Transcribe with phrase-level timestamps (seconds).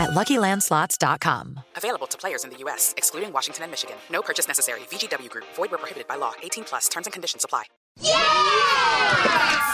[0.00, 1.60] at LuckyLandSlots.com.
[1.76, 3.96] Available to players in the U.S., excluding Washington and Michigan.
[4.10, 4.80] No purchase necessary.
[4.90, 5.44] VGW Group.
[5.54, 6.32] Void where prohibited by law.
[6.42, 6.88] 18 plus.
[6.88, 7.64] Terms and conditions apply.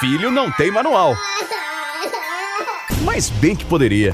[0.01, 1.15] Filho não tem manual.
[3.05, 4.13] Mas bem que poderia.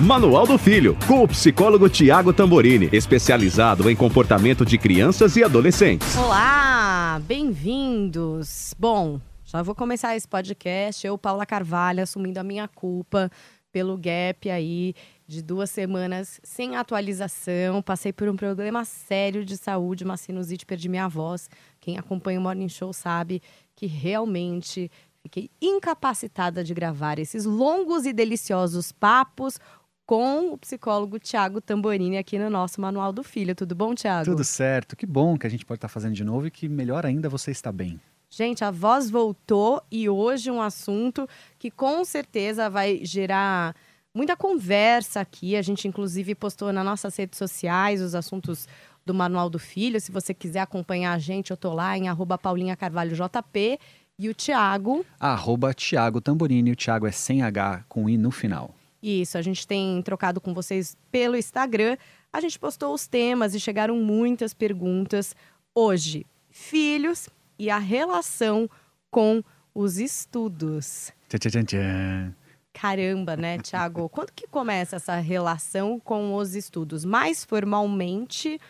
[0.00, 6.16] Manual do Filho, com o psicólogo Tiago Tamborini, especializado em comportamento de crianças e adolescentes.
[6.16, 8.74] Olá, bem-vindos.
[8.78, 11.06] Bom, já vou começar esse podcast.
[11.06, 13.30] Eu, Paula Carvalho, assumindo a minha culpa
[13.76, 14.94] pelo gap aí
[15.28, 17.82] de duas semanas sem atualização.
[17.82, 21.50] Passei por um problema sério de saúde, uma sinusite, perdi minha voz.
[21.78, 23.42] Quem acompanha o Morning Show sabe
[23.74, 24.90] que realmente
[25.22, 29.60] fiquei incapacitada de gravar esses longos e deliciosos papos
[30.06, 33.54] com o psicólogo Tiago Tamborini aqui no nosso Manual do Filho.
[33.54, 34.24] Tudo bom, Tiago?
[34.24, 34.96] Tudo certo.
[34.96, 37.50] Que bom que a gente pode estar fazendo de novo e que melhor ainda você
[37.50, 38.00] está bem.
[38.28, 43.74] Gente, a voz voltou e hoje um assunto que com certeza vai gerar
[44.14, 45.56] muita conversa aqui.
[45.56, 48.66] A gente, inclusive, postou nas nossas redes sociais os assuntos
[49.04, 50.00] do Manual do Filho.
[50.00, 53.78] Se você quiser acompanhar a gente, eu tô lá em arroba Paulinha Carvalho JP.
[54.18, 55.04] E o Tiago.
[55.20, 56.72] Arroba Tiago Tamborini.
[56.72, 58.74] O Tiago é sem H com I no final.
[59.02, 61.96] Isso, a gente tem trocado com vocês pelo Instagram.
[62.32, 65.36] A gente postou os temas e chegaram muitas perguntas.
[65.74, 68.68] Hoje, filhos e a relação
[69.10, 69.42] com
[69.74, 71.12] os estudos.
[71.28, 72.34] Tchan, tchan, tchan.
[72.72, 74.08] Caramba, né, Tiago?
[74.10, 77.04] Quando que começa essa relação com os estudos?
[77.04, 78.60] Mais formalmente,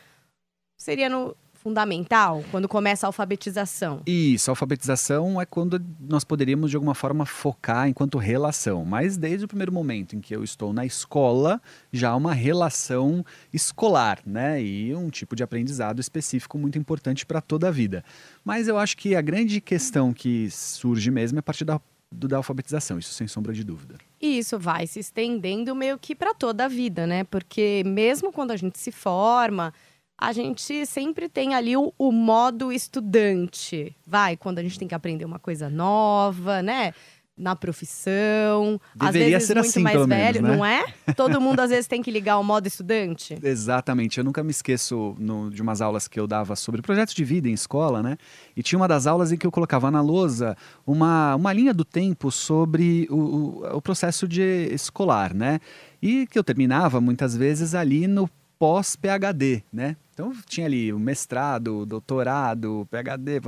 [0.76, 1.36] seria no
[1.70, 4.00] fundamental, quando começa a alfabetização.
[4.06, 9.46] Isso, a alfabetização é quando nós poderíamos de alguma forma focar enquanto relação, mas desde
[9.46, 11.60] o primeiro momento em que eu estou na escola,
[11.92, 14.62] já há uma relação escolar, né?
[14.62, 18.04] E um tipo de aprendizado específico muito importante para toda a vida.
[18.44, 21.80] Mas eu acho que a grande questão que surge mesmo é a partir da,
[22.12, 23.96] do- da alfabetização, isso sem sombra de dúvida.
[24.22, 27.24] E isso vai se estendendo meio que para toda a vida, né?
[27.24, 29.74] Porque mesmo quando a gente se forma,
[30.18, 33.94] a gente sempre tem ali o, o modo estudante.
[34.06, 36.92] Vai, quando a gente tem que aprender uma coisa nova, né?
[37.38, 40.56] Na profissão, às Deveria vezes ser muito assim, mais velho, menos, né?
[40.56, 40.86] não é?
[41.14, 43.36] Todo mundo às vezes tem que ligar o modo estudante.
[43.44, 44.16] Exatamente.
[44.16, 47.46] Eu nunca me esqueço no- de umas aulas que eu dava sobre projetos de vida
[47.46, 48.16] em escola, né?
[48.56, 50.56] E tinha uma das aulas em que eu colocava na lousa
[50.86, 55.60] uma, uma linha do tempo sobre o, o, o processo de escolar, né?
[56.00, 59.94] E que eu terminava muitas vezes ali no pós-PHD, né?
[60.16, 63.38] Então tinha ali o mestrado, doutorado, PhD,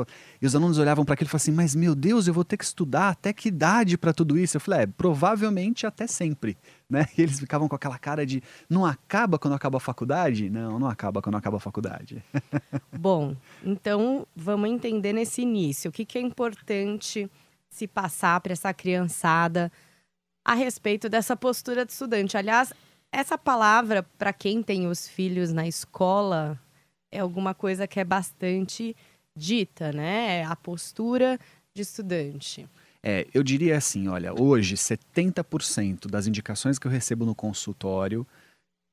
[0.42, 2.58] e os alunos olhavam para aquilo e falavam assim: Mas meu Deus, eu vou ter
[2.58, 4.58] que estudar até que idade para tudo isso?
[4.58, 6.58] Eu falei: É, provavelmente até sempre,
[6.88, 7.06] né?
[7.16, 10.50] E eles ficavam com aquela cara de: Não acaba quando acaba a faculdade?
[10.50, 12.22] Não, não acaba quando acaba a faculdade.
[12.92, 13.34] Bom,
[13.64, 17.30] então vamos entender nesse início o que, que é importante
[17.70, 19.72] se passar para essa criançada
[20.44, 22.36] a respeito dessa postura de estudante.
[22.36, 22.74] Aliás,
[23.12, 26.58] essa palavra, para quem tem os filhos na escola,
[27.10, 28.94] é alguma coisa que é bastante
[29.36, 30.44] dita, né?
[30.44, 31.38] A postura
[31.74, 32.68] de estudante.
[33.02, 38.26] É, eu diria assim, olha, hoje 70% das indicações que eu recebo no consultório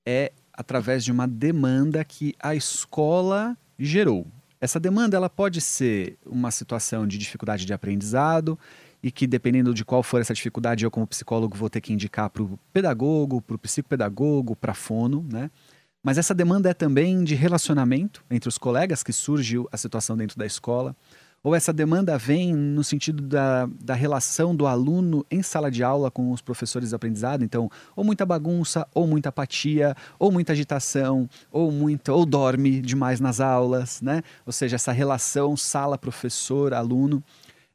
[0.07, 4.25] é através de uma demanda que a escola gerou.
[4.61, 8.57] Essa demanda ela pode ser uma situação de dificuldade de aprendizado
[9.05, 12.27] e que dependendo de qual for essa dificuldade, eu como psicólogo vou ter que indicar
[12.27, 15.51] para o pedagogo, para o psicopedagogo, para fono, né?
[16.01, 20.35] Mas essa demanda é também de relacionamento entre os colegas que surgiu a situação dentro
[20.39, 20.95] da escola.
[21.43, 26.09] Ou essa demanda vem no sentido da, da relação do aluno em sala de aula
[26.09, 31.29] com os professores de aprendizado, então, ou muita bagunça, ou muita apatia, ou muita agitação,
[31.51, 34.23] ou muita, ou dorme demais nas aulas, né?
[34.47, 37.23] Ou seja, essa relação sala-professor-aluno.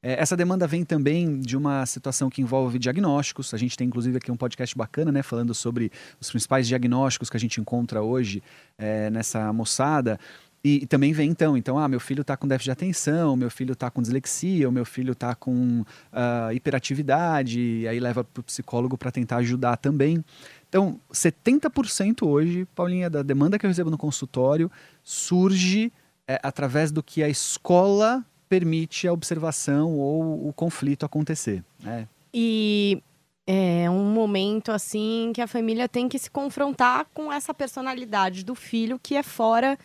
[0.02, 3.52] É, essa demanda vem também de uma situação que envolve diagnósticos.
[3.52, 5.22] A gente tem, inclusive, aqui um podcast bacana, né?
[5.22, 8.42] Falando sobre os principais diagnósticos que a gente encontra hoje
[8.78, 10.18] é, nessa moçada.
[10.62, 13.50] E, e também vem então, então, ah, meu filho está com déficit de atenção, meu
[13.50, 18.44] filho está com dislexia, o meu filho está com ah, hiperatividade, aí leva para o
[18.44, 20.22] psicólogo para tentar ajudar também.
[20.68, 24.70] Então, 70% hoje, Paulinha, da demanda que eu recebo no consultório
[25.02, 25.92] surge
[26.28, 31.64] é, através do que a escola permite a observação ou o conflito acontecer.
[31.78, 32.08] Né?
[32.34, 33.00] E
[33.46, 38.56] é um momento assim que a família tem que se confrontar com essa personalidade do
[38.56, 39.78] filho que é fora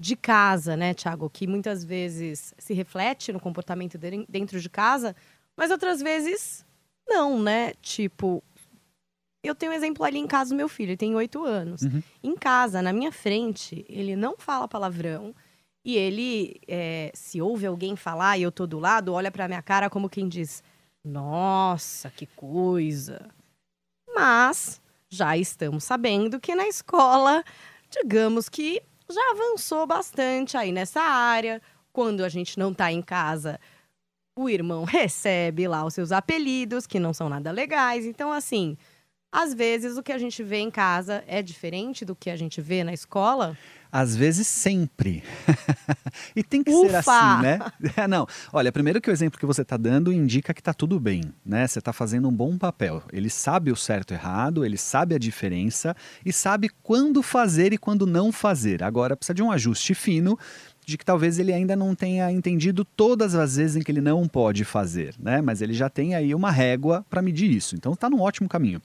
[0.00, 1.28] de casa, né, Thiago?
[1.28, 5.14] Que muitas vezes se reflete no comportamento dele dentro de casa,
[5.56, 6.64] mas outras vezes
[7.08, 7.72] não, né?
[7.82, 8.42] Tipo,
[9.42, 11.82] eu tenho um exemplo ali em casa do meu filho, ele tem oito anos.
[11.82, 12.00] Uhum.
[12.22, 15.34] Em casa, na minha frente, ele não fala palavrão.
[15.84, 19.62] E ele, é, se ouve alguém falar e eu tô do lado, olha pra minha
[19.62, 20.62] cara como quem diz:
[21.04, 23.28] Nossa, que coisa.
[24.14, 27.44] Mas já estamos sabendo que na escola,
[27.90, 31.60] digamos que já avançou bastante aí nessa área.
[31.92, 33.60] Quando a gente não tá em casa,
[34.36, 38.06] o irmão recebe lá os seus apelidos, que não são nada legais.
[38.06, 38.76] Então, assim,
[39.30, 42.60] às vezes o que a gente vê em casa é diferente do que a gente
[42.60, 43.56] vê na escola.
[43.96, 45.22] Às vezes sempre.
[46.34, 46.88] e tem que Ufa!
[46.88, 47.60] ser assim, né?
[48.10, 51.22] Não, olha, primeiro que o exemplo que você está dando indica que está tudo bem,
[51.46, 51.64] né?
[51.64, 53.04] Você está fazendo um bom papel.
[53.12, 55.94] Ele sabe o certo e errado, ele sabe a diferença
[56.26, 58.82] e sabe quando fazer e quando não fazer.
[58.82, 60.36] Agora precisa de um ajuste fino
[60.84, 64.26] de que talvez ele ainda não tenha entendido todas as vezes em que ele não
[64.26, 65.40] pode fazer, né?
[65.40, 67.76] Mas ele já tem aí uma régua para medir isso.
[67.76, 68.82] Então está num ótimo caminho.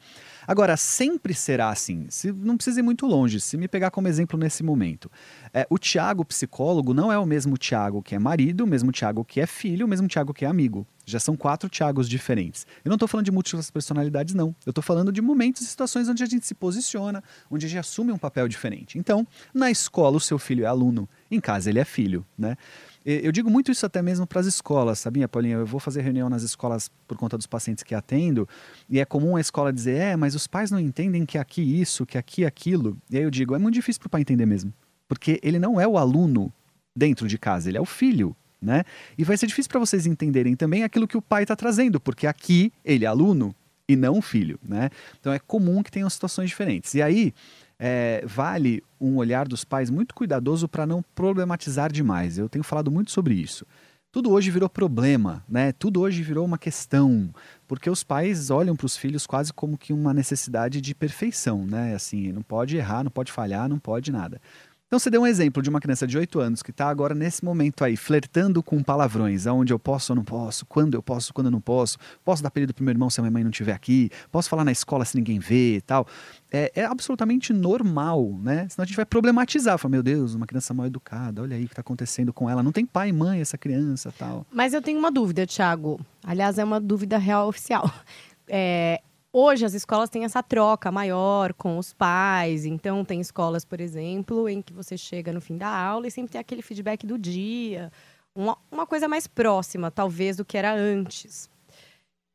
[0.50, 2.08] Agora, sempre será assim.
[2.10, 3.40] Se, não precisa ir muito longe.
[3.40, 5.08] Se me pegar como exemplo nesse momento.
[5.54, 9.24] É, o Tiago, psicólogo, não é o mesmo Tiago que é marido, o mesmo Tiago
[9.24, 10.88] que é filho, o mesmo Tiago que é amigo.
[11.06, 12.66] Já são quatro Tiagos diferentes.
[12.84, 14.56] Eu não estou falando de múltiplas personalidades, não.
[14.66, 17.80] Eu estou falando de momentos e situações onde a gente se posiciona, onde a gente
[17.80, 18.98] assume um papel diferente.
[18.98, 22.58] Então, na escola, o seu filho é aluno, em casa, ele é filho, né?
[23.06, 25.56] Eu digo muito isso até mesmo para as escolas, sabia, Paulinha?
[25.56, 28.48] Eu vou fazer reunião nas escolas por conta dos pacientes que atendo,
[28.90, 32.06] e é comum a escola dizer: é, mas os pais não entendem que aqui isso,
[32.06, 32.98] que aqui aquilo.
[33.10, 34.74] E aí eu digo: é muito difícil para o pai entender mesmo,
[35.08, 36.52] porque ele não é o aluno
[36.96, 38.36] dentro de casa, ele é o filho.
[38.62, 38.84] Né?
[39.18, 42.28] E vai ser difícil para vocês entenderem também aquilo que o pai está trazendo, porque
[42.28, 43.56] aqui ele é aluno
[43.88, 44.60] e não o filho.
[44.62, 44.90] Né?
[45.20, 46.94] Então é comum que tenham situações diferentes.
[46.94, 47.34] E aí
[47.80, 52.38] é, vale um olhar dos pais muito cuidadoso para não problematizar demais.
[52.38, 53.66] Eu tenho falado muito sobre isso.
[54.12, 55.72] Tudo hoje virou problema, né?
[55.72, 57.30] Tudo hoje virou uma questão,
[57.68, 61.94] porque os pais olham para os filhos quase como que uma necessidade de perfeição, né?
[61.94, 64.42] Assim, não pode errar, não pode falhar, não pode nada.
[64.90, 67.46] Então você deu um exemplo de uma criança de 8 anos que está agora nesse
[67.46, 71.46] momento aí, flertando com palavrões, aonde eu posso ou não posso, quando eu posso, quando
[71.46, 73.74] eu não posso, posso dar apelido pro meu irmão se a minha mãe não estiver
[73.74, 76.08] aqui, posso falar na escola se ninguém vê e tal.
[76.52, 78.68] É, é absolutamente normal, né?
[78.68, 81.68] Senão a gente vai problematizar, falar, meu Deus, uma criança mal educada, olha aí o
[81.68, 84.44] que está acontecendo com ela, não tem pai e mãe essa criança tal.
[84.52, 86.00] Mas eu tenho uma dúvida, Thiago.
[86.24, 87.88] Aliás, é uma dúvida real oficial.
[88.52, 89.00] É,
[89.32, 92.66] hoje as escolas têm essa troca maior com os pais.
[92.66, 96.32] Então, tem escolas, por exemplo, em que você chega no fim da aula e sempre
[96.32, 97.92] tem aquele feedback do dia.
[98.36, 101.50] Uma, uma coisa mais próxima, talvez, do que era antes.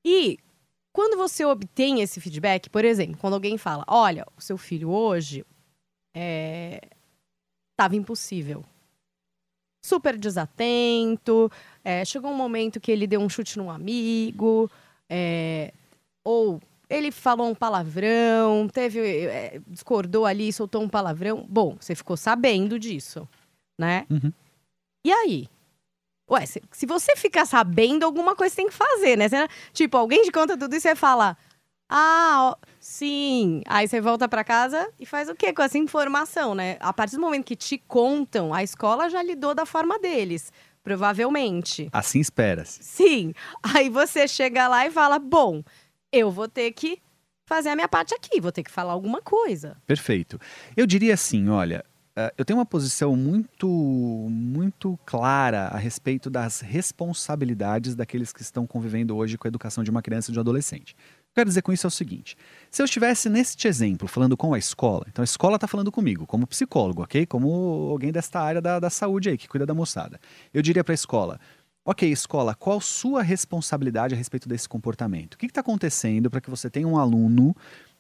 [0.04, 0.38] E
[0.92, 5.44] quando você obtém esse feedback, por exemplo, quando alguém fala: Olha, o seu filho hoje
[7.72, 8.64] estava impossível.
[9.84, 11.50] Super desatento,
[11.84, 14.70] é, chegou um momento que ele deu um chute num amigo,
[15.10, 15.74] é,
[16.24, 16.60] ou
[16.96, 21.44] ele falou um palavrão, teve é, discordou ali, soltou um palavrão.
[21.48, 23.28] Bom, você ficou sabendo disso,
[23.78, 24.06] né?
[24.10, 24.32] Uhum.
[25.06, 25.48] E aí?
[26.30, 29.28] Ué, se, se você ficar sabendo, alguma coisa tem que fazer, né?
[29.28, 31.36] Você- tipo, alguém te conta tudo e você fala,
[31.88, 33.60] ah, ó, sim.
[33.66, 36.78] Aí você volta pra casa e faz o quê com essa informação, né?
[36.80, 40.50] A partir do momento que te contam, a escola já lidou da forma deles,
[40.82, 41.88] provavelmente.
[41.92, 42.82] Assim espera-se.
[42.82, 43.34] Sim.
[43.62, 45.62] Aí você chega lá e fala: bom,
[46.14, 47.00] eu vou ter que
[47.46, 49.76] fazer a minha parte aqui, vou ter que falar alguma coisa.
[49.86, 50.40] Perfeito.
[50.76, 51.84] Eu diria assim, olha,
[52.16, 58.66] eh, eu tenho uma posição muito, muito clara a respeito das responsabilidades daqueles que estão
[58.66, 60.96] convivendo hoje com a educação de uma criança e de um adolescente.
[61.34, 62.36] Quero dizer com isso é o seguinte:
[62.70, 66.26] se eu estivesse neste exemplo falando com a escola, então a escola está falando comigo,
[66.26, 67.26] como psicólogo, ok?
[67.26, 67.48] Como
[67.90, 70.20] alguém desta área da, da saúde aí, que cuida da moçada.
[70.52, 71.40] Eu diria para a escola:
[71.86, 75.34] Ok, escola, qual sua responsabilidade a respeito desse comportamento?
[75.34, 77.54] O que está acontecendo para que você tenha um aluno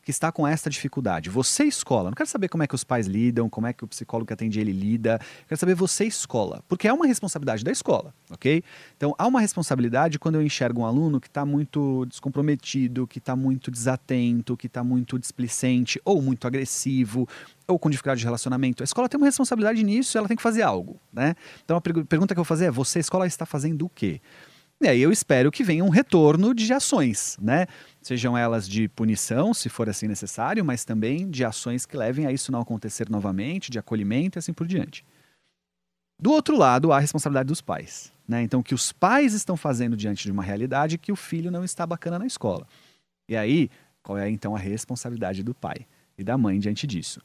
[0.04, 1.30] que está com esta dificuldade?
[1.30, 3.88] Você, escola, não quero saber como é que os pais lidam, como é que o
[3.88, 5.18] psicólogo que atende ele lida,
[5.48, 8.62] quero saber você, escola, porque é uma responsabilidade da escola, ok?
[8.96, 13.34] Então, há uma responsabilidade quando eu enxergo um aluno que está muito descomprometido, que está
[13.34, 17.26] muito desatento, que está muito displicente ou muito agressivo,
[17.66, 18.82] ou com dificuldade de relacionamento.
[18.82, 21.34] A escola tem uma responsabilidade nisso, ela tem que fazer algo, né?
[21.64, 24.20] Então a pergu- pergunta que eu vou fazer é: você, escola, está fazendo o quê?
[24.80, 27.66] E aí eu espero que venha um retorno de ações, né?
[28.02, 32.32] Sejam elas de punição, se for assim necessário, mas também de ações que levem a
[32.32, 35.04] isso não acontecer novamente, de acolhimento e assim por diante.
[36.20, 38.12] Do outro lado, há a responsabilidade dos pais.
[38.26, 38.42] Né?
[38.42, 41.64] Então, o que os pais estão fazendo diante de uma realidade que o filho não
[41.64, 42.66] está bacana na escola.
[43.28, 43.70] E aí,
[44.02, 47.20] qual é então a responsabilidade do pai e da mãe diante disso?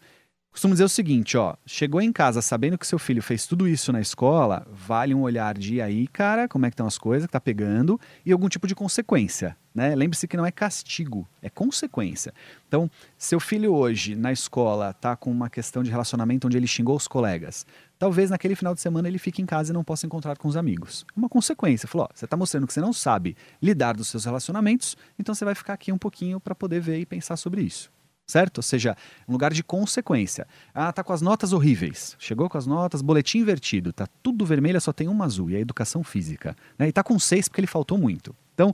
[0.60, 3.94] Costumo dizer o seguinte, ó, chegou em casa sabendo que seu filho fez tudo isso
[3.94, 7.32] na escola, vale um olhar de aí, cara, como é que estão as coisas, que
[7.32, 9.96] tá pegando, e algum tipo de consequência, né?
[9.96, 12.34] Lembre-se que não é castigo, é consequência.
[12.68, 16.98] Então, seu filho hoje na escola tá com uma questão de relacionamento onde ele xingou
[16.98, 17.66] os colegas,
[17.98, 20.58] talvez naquele final de semana ele fique em casa e não possa encontrar com os
[20.58, 21.06] amigos.
[21.16, 21.88] Uma consequência.
[21.88, 25.46] Falou, ó, você está mostrando que você não sabe lidar dos seus relacionamentos, então você
[25.46, 27.90] vai ficar aqui um pouquinho para poder ver e pensar sobre isso
[28.30, 28.58] certo?
[28.58, 28.96] Ou seja,
[29.28, 30.48] um lugar de consequência.
[30.74, 32.16] Ah, tá com as notas horríveis.
[32.20, 35.60] Chegou com as notas, boletim invertido, tá tudo vermelho, só tem uma azul, e a
[35.60, 36.56] educação física.
[36.78, 36.90] Né?
[36.90, 38.36] E tá com seis porque ele faltou muito.
[38.54, 38.74] Então,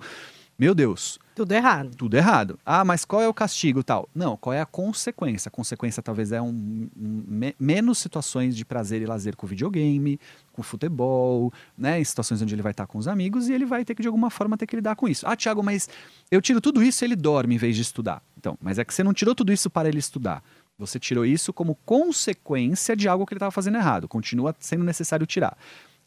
[0.58, 1.20] meu Deus.
[1.36, 1.96] Tudo errado.
[1.98, 2.58] Tudo errado.
[2.66, 4.08] Ah, mas qual é o castigo tal?
[4.16, 5.50] Não, qual é a consequência?
[5.50, 10.18] A consequência talvez é um, um me, menos situações de prazer e lazer com videogame,
[10.54, 12.00] com futebol, né?
[12.00, 14.08] Em situações onde ele vai estar com os amigos e ele vai ter que de
[14.08, 15.28] alguma forma ter que lidar com isso.
[15.28, 15.90] Ah, Thiago, mas
[16.32, 18.24] eu tiro tudo isso e ele dorme em vez de estudar.
[18.38, 20.42] Então, mas é que você não tirou tudo isso para ele estudar.
[20.78, 24.08] Você tirou isso como consequência de algo que ele estava fazendo errado.
[24.08, 25.58] Continua sendo necessário tirar.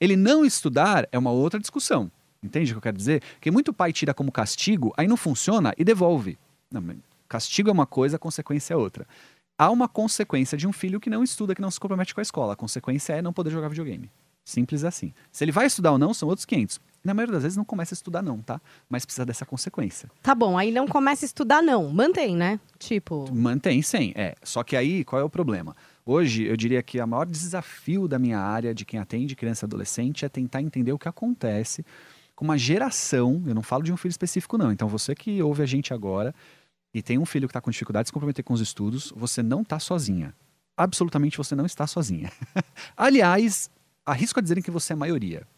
[0.01, 2.11] Ele não estudar é uma outra discussão.
[2.43, 3.23] Entende o que eu quero dizer?
[3.41, 6.39] Que muito pai tira como castigo, aí não funciona e devolve.
[6.71, 6.83] Não,
[7.29, 9.07] castigo é uma coisa, consequência é outra.
[9.59, 12.23] Há uma consequência de um filho que não estuda, que não se compromete com a
[12.23, 12.53] escola.
[12.53, 14.09] A consequência é não poder jogar videogame.
[14.45, 15.13] Simples assim.
[15.33, 16.81] Se ele vai estudar ou não, são outros 500.
[17.05, 18.61] Na maioria das vezes não começa a estudar não, tá?
[18.89, 20.09] Mas precisa dessa consequência.
[20.23, 21.91] Tá bom, aí não começa a estudar não.
[21.91, 22.61] Mantém, né?
[22.79, 23.29] Tipo...
[23.35, 24.13] Mantém, sim.
[24.15, 24.37] É.
[24.43, 25.77] Só que aí, qual é o problema?
[26.07, 29.67] Hoje, eu diria que o maior desafio da minha área, de quem atende criança e
[29.67, 31.85] adolescente, é tentar entender o que acontece
[32.39, 35.61] com uma geração, eu não falo de um filho específico não, então você que ouve
[35.61, 36.33] a gente agora
[36.95, 39.43] e tem um filho que está com dificuldade de se comprometer com os estudos, você
[39.43, 40.33] não está sozinha.
[40.77, 42.31] Absolutamente você não está sozinha.
[42.97, 43.69] Aliás,
[44.07, 45.49] arrisco a dizer que você é a maioria.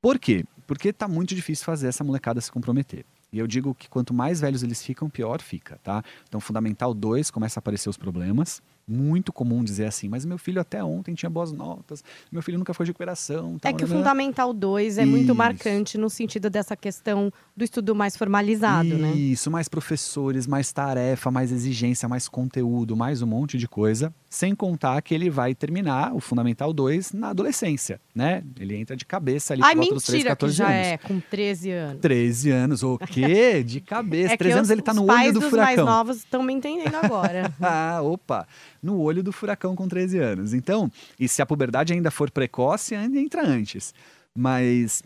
[0.00, 0.44] Por quê?
[0.68, 3.04] Porque está muito difícil fazer essa molecada se comprometer.
[3.32, 6.00] E eu digo que quanto mais velhos eles ficam, pior fica, tá?
[6.28, 10.60] Então, Fundamental 2 começa a aparecer os problemas muito comum dizer assim, mas meu filho
[10.60, 13.58] até ontem tinha boas notas, meu filho nunca foi de recuperação.
[13.58, 15.10] Tal, é que o Fundamental 2 é Isso.
[15.10, 19.12] muito marcante no sentido dessa questão do estudo mais formalizado, Isso, né?
[19.12, 24.12] Isso, mais professores, mais tarefa, mais exigência, mais conteúdo, mais um monte de coisa.
[24.28, 28.42] Sem contar que ele vai terminar o Fundamental 2 na adolescência, né?
[28.58, 30.86] Ele entra de cabeça ali Ai, mentira 3, 14 que já anos.
[30.86, 32.00] é, com 13 anos.
[32.00, 33.62] 13 anos, o quê?
[33.62, 34.34] De cabeça.
[34.34, 35.72] É 13 anos os, ele tá no olho do furacão.
[35.72, 37.52] Os mais novos estão me entendendo agora.
[37.62, 38.46] ah, opa
[38.84, 40.52] no olho do furacão com 13 anos.
[40.52, 43.94] Então, e se a puberdade ainda for precoce, ainda entra antes.
[44.34, 45.02] Mas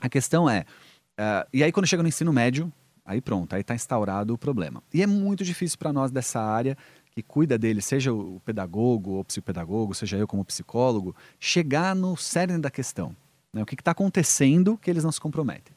[0.00, 0.64] a questão é,
[1.18, 2.70] uh, e aí quando chega no ensino médio,
[3.04, 4.82] aí pronto, aí está instaurado o problema.
[4.92, 6.76] E é muito difícil para nós dessa área
[7.12, 12.58] que cuida dele, seja o pedagogo ou psicopedagogo, seja eu como psicólogo, chegar no cerne
[12.58, 13.14] da questão.
[13.52, 13.62] Né?
[13.62, 15.74] O que está acontecendo que eles não se comprometem.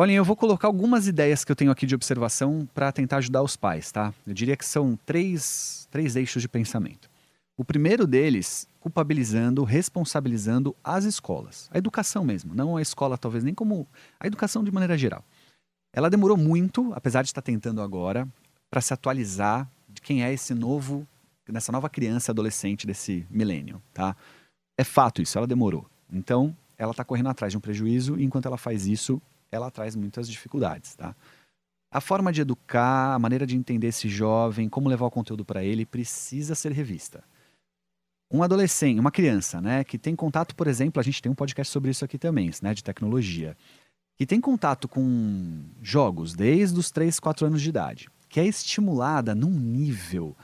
[0.00, 3.42] Olhem, eu vou colocar algumas ideias que eu tenho aqui de observação para tentar ajudar
[3.42, 4.14] os pais, tá?
[4.26, 7.10] Eu diria que são três, três eixos de pensamento.
[7.54, 11.68] O primeiro deles, culpabilizando, responsabilizando as escolas.
[11.70, 13.86] A educação mesmo, não a escola talvez nem como...
[14.18, 15.22] A educação de maneira geral.
[15.92, 18.26] Ela demorou muito, apesar de estar tentando agora,
[18.70, 21.06] para se atualizar de quem é esse novo,
[21.46, 24.16] nessa nova criança adolescente desse milênio, tá?
[24.78, 25.86] É fato isso, ela demorou.
[26.10, 29.20] Então, ela está correndo atrás de um prejuízo e enquanto ela faz isso,
[29.52, 31.14] ela traz muitas dificuldades, tá?
[31.92, 35.64] A forma de educar, a maneira de entender esse jovem, como levar o conteúdo para
[35.64, 37.24] ele, precisa ser revista.
[38.32, 41.72] Um adolescente, uma criança, né, que tem contato, por exemplo, a gente tem um podcast
[41.72, 43.56] sobre isso aqui também, né, de tecnologia,
[44.16, 49.34] que tem contato com jogos desde os 3, 4 anos de idade, que é estimulada
[49.34, 50.36] num nível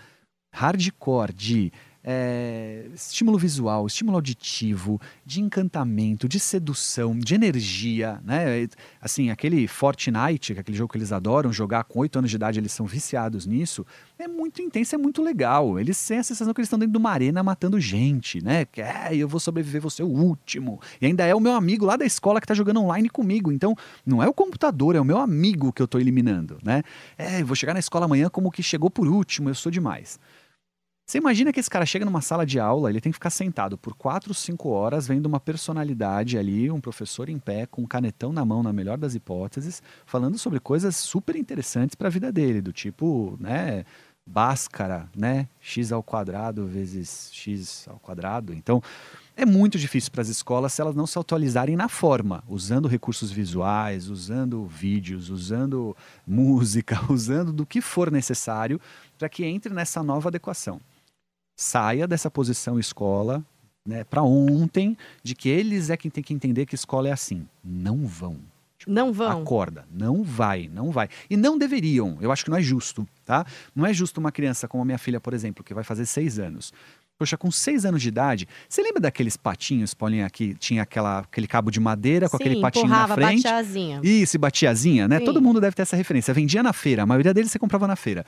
[0.52, 1.72] hardcore de
[2.08, 8.68] é, estímulo visual, estímulo auditivo, de encantamento, de sedução, de energia, né?
[9.00, 12.60] Assim, aquele Fortnite, é aquele jogo que eles adoram jogar com 8 anos de idade,
[12.60, 13.84] eles são viciados nisso,
[14.16, 15.80] é muito intenso, é muito legal.
[15.80, 18.64] Eles têm a sensação que eles estão dentro de uma arena matando gente, né?
[18.64, 20.80] Que é, eu vou sobreviver, ser o último.
[21.00, 23.50] E ainda é o meu amigo lá da escola que está jogando online comigo.
[23.50, 26.82] Então, não é o computador, é o meu amigo que eu estou eliminando, né?
[27.18, 30.20] É, eu vou chegar na escola amanhã como que chegou por último, eu sou demais.
[31.08, 33.78] Você imagina que esse cara chega numa sala de aula, ele tem que ficar sentado
[33.78, 38.32] por 4, 5 horas vendo uma personalidade ali, um professor em pé, com um canetão
[38.32, 42.60] na mão, na melhor das hipóteses, falando sobre coisas super interessantes para a vida dele,
[42.60, 43.84] do tipo, né,
[44.26, 48.52] Bhaskara, né, x ao quadrado vezes x ao quadrado.
[48.52, 48.82] Então,
[49.36, 53.30] é muito difícil para as escolas se elas não se atualizarem na forma, usando recursos
[53.30, 55.96] visuais, usando vídeos, usando
[56.26, 58.80] música, usando do que for necessário
[59.16, 60.80] para que entre nessa nova adequação
[61.56, 63.42] saia dessa posição escola
[63.86, 67.46] né, para ontem, de que eles é quem tem que entender que escola é assim.
[67.64, 68.36] Não vão.
[68.86, 69.42] Não vão?
[69.42, 69.84] Acorda.
[69.90, 71.08] Não vai, não vai.
[71.30, 72.18] E não deveriam.
[72.20, 73.44] Eu acho que não é justo, tá?
[73.74, 76.38] Não é justo uma criança como a minha filha, por exemplo, que vai fazer seis
[76.38, 76.72] anos.
[77.18, 81.46] Poxa, com seis anos de idade, você lembra daqueles patinhos, Paulinha, que tinha aquela, aquele
[81.46, 83.42] cabo de madeira com Sim, aquele patinho na frente?
[83.42, 84.00] batia asinha.
[84.04, 85.18] Isso, batiazinha, né?
[85.18, 85.24] Sim.
[85.24, 86.34] Todo mundo deve ter essa referência.
[86.34, 88.24] Vendia na feira, a maioria deles você comprava na feira.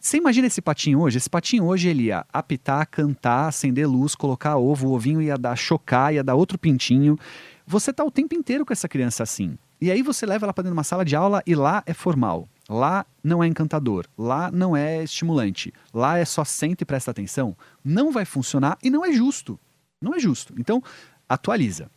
[0.00, 1.18] Você imagina esse patinho hoje?
[1.18, 5.54] Esse patinho hoje ele ia apitar, cantar, acender luz, colocar ovo, o ovinho ia dar
[5.54, 7.18] chocar, ia dar outro pintinho.
[7.66, 9.58] Você tá o tempo inteiro com essa criança assim.
[9.78, 11.92] E aí você leva ela para dentro de uma sala de aula e lá é
[11.92, 12.48] formal.
[12.66, 17.54] Lá não é encantador, lá não é estimulante, lá é só senta e presta atenção.
[17.84, 19.60] Não vai funcionar e não é justo.
[20.00, 20.54] Não é justo.
[20.56, 20.82] Então,
[21.28, 21.90] atualiza.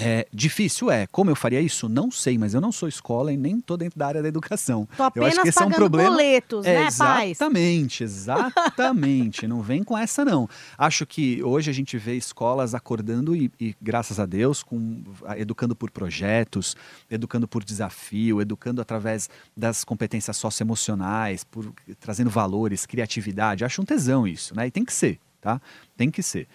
[0.00, 1.08] É difícil, é.
[1.08, 1.88] Como eu faria isso?
[1.88, 4.88] Não sei, mas eu não sou escola e nem tô dentro da área da educação.
[4.96, 6.10] Tô eu apenas acho que esse é um problema.
[6.10, 7.30] boletos, É, né, pais?
[7.32, 9.46] exatamente, exatamente.
[9.48, 10.48] não vem com essa, não.
[10.76, 15.02] Acho que hoje a gente vê escolas acordando e, e, graças a Deus, com,
[15.36, 16.76] educando por projetos,
[17.10, 23.64] educando por desafio, educando através das competências socioemocionais, por trazendo valores, criatividade.
[23.64, 24.68] Acho um tesão isso, né?
[24.68, 25.60] E tem que ser, tá?
[25.96, 26.46] Tem que ser.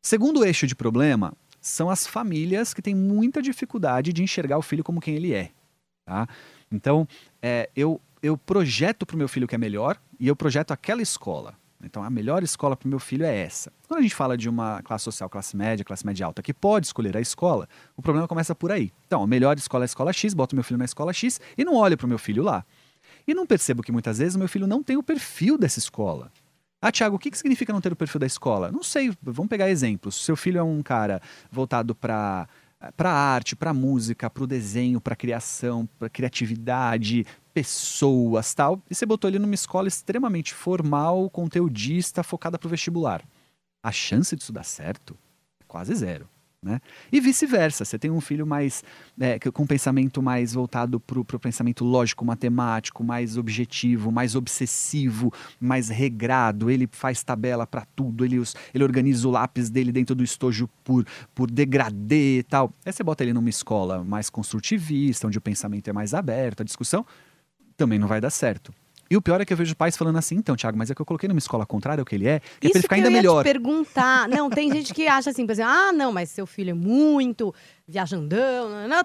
[0.00, 4.82] Segundo eixo de problema são as famílias que têm muita dificuldade de enxergar o filho
[4.82, 5.50] como quem ele é.
[6.04, 6.26] Tá?
[6.70, 7.06] Então,
[7.40, 11.00] é, eu, eu projeto para o meu filho que é melhor e eu projeto aquela
[11.00, 11.54] escola.
[11.84, 13.72] Então, a melhor escola para o meu filho é essa.
[13.88, 16.86] Quando a gente fala de uma classe social, classe média, classe média alta, que pode
[16.86, 18.92] escolher a escola, o problema começa por aí.
[19.06, 21.64] Então, a melhor escola é a escola X, boto meu filho na escola X e
[21.64, 22.64] não olho para o meu filho lá.
[23.26, 26.30] E não percebo que muitas vezes o meu filho não tem o perfil dessa escola.
[26.84, 28.72] Ah, Tiago, o que, que significa não ter o perfil da escola?
[28.72, 30.16] Não sei, vamos pegar exemplos.
[30.16, 32.48] Seu filho é um cara voltado para
[32.96, 37.24] para arte, para música, para o desenho, para criação, para criatividade,
[37.54, 38.82] pessoas, tal.
[38.90, 43.22] E você botou ele numa escola extremamente formal, conteudista, focada para o vestibular.
[43.84, 45.16] A chance disso dar certo
[45.60, 46.28] é quase zero.
[46.64, 46.80] Né?
[47.10, 48.84] E vice-versa, você tem um filho mais
[49.18, 55.32] é, com um pensamento mais voltado para o pensamento lógico, matemático, mais objetivo, mais obsessivo,
[55.58, 56.70] mais regrado.
[56.70, 58.40] Ele faz tabela para tudo, ele,
[58.72, 61.04] ele organiza o lápis dele dentro do estojo por,
[61.34, 62.72] por degradê e tal.
[62.86, 66.64] Aí você bota ele numa escola mais construtivista, onde o pensamento é mais aberto, a
[66.64, 67.04] discussão
[67.76, 68.72] também não vai dar certo.
[69.12, 71.02] E o pior é que eu vejo pais falando assim, então, Thiago, mas é que
[71.02, 73.08] eu coloquei numa escola contrária ao que ele é, que é pra ele ficar ainda
[73.08, 73.42] eu ia melhor.
[73.42, 74.26] te perguntar.
[74.26, 77.54] Não, tem gente que acha assim, por exemplo, ah, não, mas seu filho é muito
[77.86, 78.70] viajandão.
[78.70, 79.04] Não, não.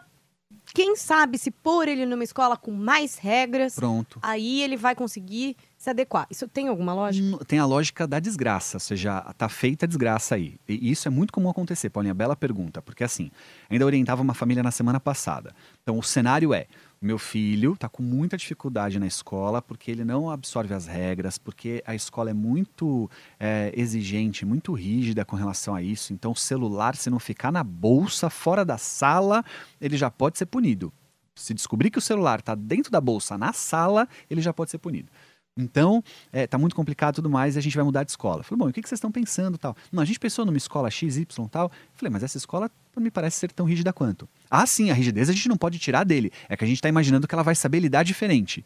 [0.74, 4.18] Quem sabe se pôr ele numa escola com mais regras, Pronto.
[4.22, 6.28] aí ele vai conseguir se adequar.
[6.30, 7.28] Isso tem alguma lógica?
[7.28, 10.56] Hum, Tem a lógica da desgraça, ou seja, tá feita a desgraça aí.
[10.68, 13.30] E isso é muito comum acontecer, Paulinha, bela pergunta, porque assim,
[13.70, 15.54] ainda orientava uma família na semana passada.
[15.84, 16.66] Então o cenário é,
[17.00, 21.84] meu filho está com muita dificuldade na escola porque ele não absorve as regras, porque
[21.86, 23.10] a escola é muito
[23.40, 26.12] é, exigente, muito rígida com relação a isso.
[26.12, 29.46] Então, o celular, se não ficar na bolsa, fora da sala,
[29.80, 30.92] ele já pode ser punido.
[31.36, 34.80] Se descobrir que o celular está dentro da bolsa, na sala, ele já pode ser
[34.80, 35.12] punido.
[35.58, 38.44] Então, é, tá muito complicado tudo mais, e a gente vai mudar de escola.
[38.44, 39.76] Falei, bom, o que, que vocês estão pensando tal?
[39.92, 41.72] Não, a gente pensou numa escola XY tal.
[41.94, 44.30] Falei, mas essa escola não me parece ser tão rígida quanto.
[44.50, 46.32] Ah, sim, a rigidez a gente não pode tirar dele.
[46.48, 48.64] É que a gente está imaginando que ela vai saber lidar diferente.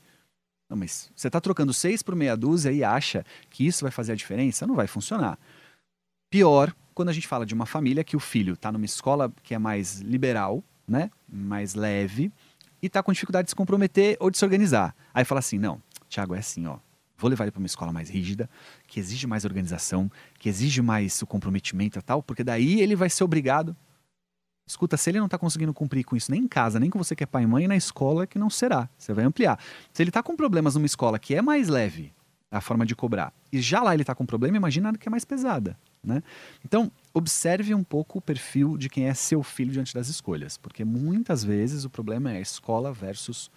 [0.70, 4.14] Não, mas você está trocando seis por meia dúzia e acha que isso vai fazer
[4.14, 4.68] a diferença?
[4.68, 5.38] Não vai funcionar.
[6.30, 9.54] Pior, quando a gente fala de uma família que o filho está numa escola que
[9.54, 11.12] é mais liberal, né?
[11.28, 12.32] Mais leve,
[12.82, 14.96] e está com dificuldade de se comprometer ou de se organizar.
[15.14, 16.78] Aí fala assim: não, Tiago, é assim, ó.
[17.18, 18.50] Vou levar ele para uma escola mais rígida,
[18.88, 23.10] que exige mais organização, que exige mais o comprometimento e tal, porque daí ele vai
[23.10, 23.76] ser obrigado.
[24.68, 27.16] Escuta, se ele não está conseguindo cumprir com isso nem em casa, nem com você
[27.16, 28.90] que é pai e mãe, na escola que não será.
[28.98, 29.60] Você vai ampliar.
[29.94, 32.14] Se ele está com problemas numa escola que é mais leve,
[32.50, 35.24] a forma de cobrar, e já lá ele está com problema, imagina que é mais
[35.24, 35.78] pesada.
[36.04, 36.24] Né?
[36.66, 40.84] Então, observe um pouco o perfil de quem é seu filho diante das escolhas, porque
[40.84, 43.52] muitas vezes o problema é escola versus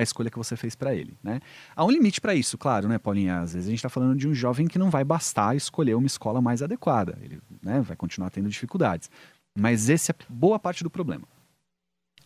[0.00, 1.40] a escolha que você fez para ele, né?
[1.74, 3.40] Há um limite para isso, claro, né, Paulinha?
[3.40, 6.06] Às vezes a gente está falando de um jovem que não vai bastar escolher uma
[6.06, 9.10] escola mais adequada, ele né, vai continuar tendo dificuldades.
[9.56, 11.24] Mas esse é boa parte do problema.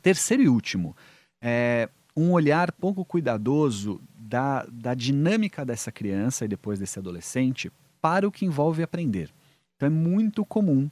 [0.02, 0.96] Terceiro e último,
[1.40, 8.28] é um olhar pouco cuidadoso da, da dinâmica dessa criança e depois desse adolescente para
[8.28, 9.30] o que envolve aprender.
[9.76, 10.90] Então é muito comum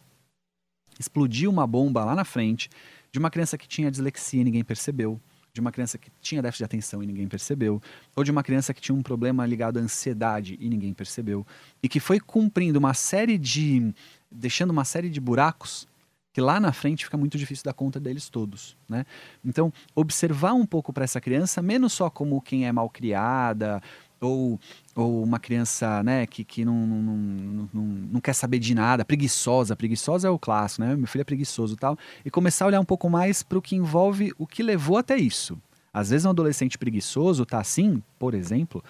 [0.98, 2.68] explodir uma bomba lá na frente
[3.10, 5.20] de uma criança que tinha dislexia e ninguém percebeu,
[5.52, 7.80] de uma criança que tinha déficit de atenção e ninguém percebeu,
[8.16, 11.46] ou de uma criança que tinha um problema ligado à ansiedade e ninguém percebeu,
[11.82, 13.94] e que foi cumprindo uma série de.
[14.30, 15.86] deixando uma série de buracos
[16.32, 19.04] que lá na frente fica muito difícil dar conta deles todos, né?
[19.44, 23.82] Então, observar um pouco para essa criança, menos só como quem é mal criada
[24.22, 24.58] ou,
[24.94, 29.04] ou uma criança né, que, que não, não, não, não, não quer saber de nada,
[29.04, 30.94] preguiçosa, preguiçosa é o clássico, né?
[30.96, 33.62] Meu filho é preguiçoso e tal, e começar a olhar um pouco mais para o
[33.62, 35.58] que envolve o que levou até isso.
[35.92, 38.82] Às vezes um adolescente preguiçoso tá assim, por exemplo,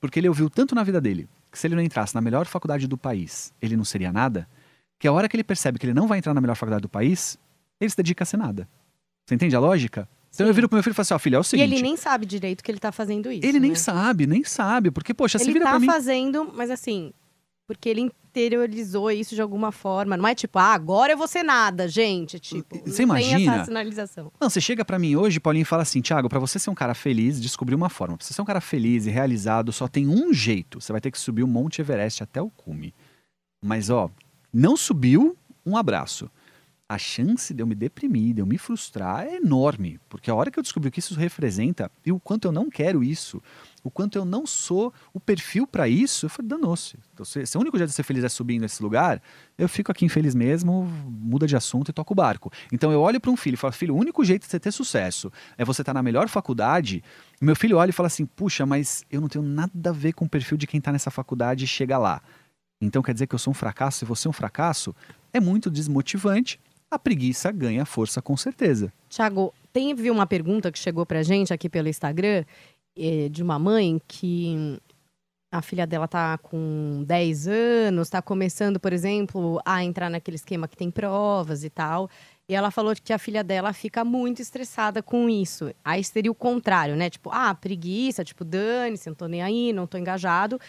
[0.00, 2.86] porque ele ouviu tanto na vida dele que se ele não entrasse na melhor faculdade
[2.86, 4.48] do país, ele não seria nada,
[4.98, 6.88] que a hora que ele percebe que ele não vai entrar na melhor faculdade do
[6.88, 7.38] país,
[7.80, 8.68] ele se dedica a ser nada.
[9.26, 10.08] Você entende a lógica?
[10.32, 11.72] Então eu viro pro meu filho e falo assim, ó, filho, é o E seguinte.
[11.72, 13.44] ele nem sabe direito que ele tá fazendo isso.
[13.44, 13.76] ele nem né?
[13.76, 14.90] sabe, nem sabe.
[14.90, 15.86] Porque, poxa, se Ele vira tá pra mim.
[15.86, 17.12] fazendo, mas assim,
[17.66, 20.16] porque ele interiorizou isso de alguma forma.
[20.16, 22.38] Não é tipo, ah, agora eu vou ser nada, gente.
[22.38, 23.54] Tipo, Você não tem imagina?
[23.56, 24.32] essa sinalização.
[24.40, 26.74] Não, você chega pra mim hoje, Paulinho, e fala assim, Thiago, pra você ser um
[26.74, 28.16] cara feliz, descobrir uma forma.
[28.16, 30.80] Pra você ser um cara feliz e realizado, só tem um jeito.
[30.80, 32.94] Você vai ter que subir o Monte Everest até o cume.
[33.64, 34.08] Mas, ó,
[34.52, 36.30] não subiu, um abraço.
[36.92, 40.00] A chance de eu me deprimir, de eu me frustrar é enorme.
[40.08, 42.68] Porque a hora que eu descobri o que isso representa e o quanto eu não
[42.68, 43.40] quero isso,
[43.84, 46.98] o quanto eu não sou o perfil pra isso, eu falei, danou-se.
[47.14, 49.22] Então, se, se o único jeito de ser feliz é subir nesse lugar,
[49.56, 52.50] eu fico aqui infeliz mesmo, muda de assunto e toco o barco.
[52.72, 54.72] Então eu olho para um filho e falo, filho, o único jeito de você ter
[54.72, 57.04] sucesso é você estar na melhor faculdade.
[57.40, 60.12] E meu filho olha e fala assim, puxa, mas eu não tenho nada a ver
[60.12, 62.20] com o perfil de quem está nessa faculdade e chega lá.
[62.80, 64.00] Então quer dizer que eu sou um fracasso?
[64.00, 64.92] Se você é um fracasso,
[65.32, 66.58] é muito desmotivante.
[66.90, 68.92] A preguiça ganha força com certeza.
[69.08, 72.44] Tiago, teve uma pergunta que chegou pra gente aqui pelo Instagram
[72.98, 74.80] eh, de uma mãe que
[75.52, 80.68] a filha dela tá com 10 anos, tá começando, por exemplo, a entrar naquele esquema
[80.68, 82.08] que tem provas e tal.
[82.48, 85.72] E ela falou que a filha dela fica muito estressada com isso.
[85.84, 87.08] Aí seria o contrário, né?
[87.08, 90.60] Tipo, ah, preguiça, tipo, dane-se, não tô nem aí, não tô engajado.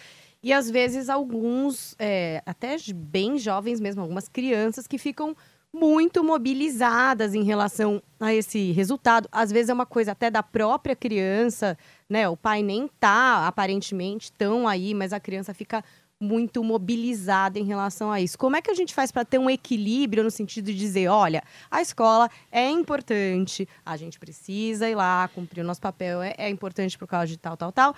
[0.42, 5.36] E às vezes alguns, é, até bem jovens mesmo, algumas crianças que ficam
[5.72, 9.28] muito mobilizadas em relação a esse resultado.
[9.32, 12.28] Às vezes é uma coisa até da própria criança, né?
[12.28, 15.82] O pai nem tá aparentemente tão aí, mas a criança fica
[16.20, 18.38] muito mobilizada em relação a isso.
[18.38, 21.42] Como é que a gente faz para ter um equilíbrio no sentido de dizer, olha,
[21.68, 26.48] a escola é importante, a gente precisa ir lá cumprir o nosso papel, é, é
[26.48, 27.94] importante por causa de tal, tal, tal.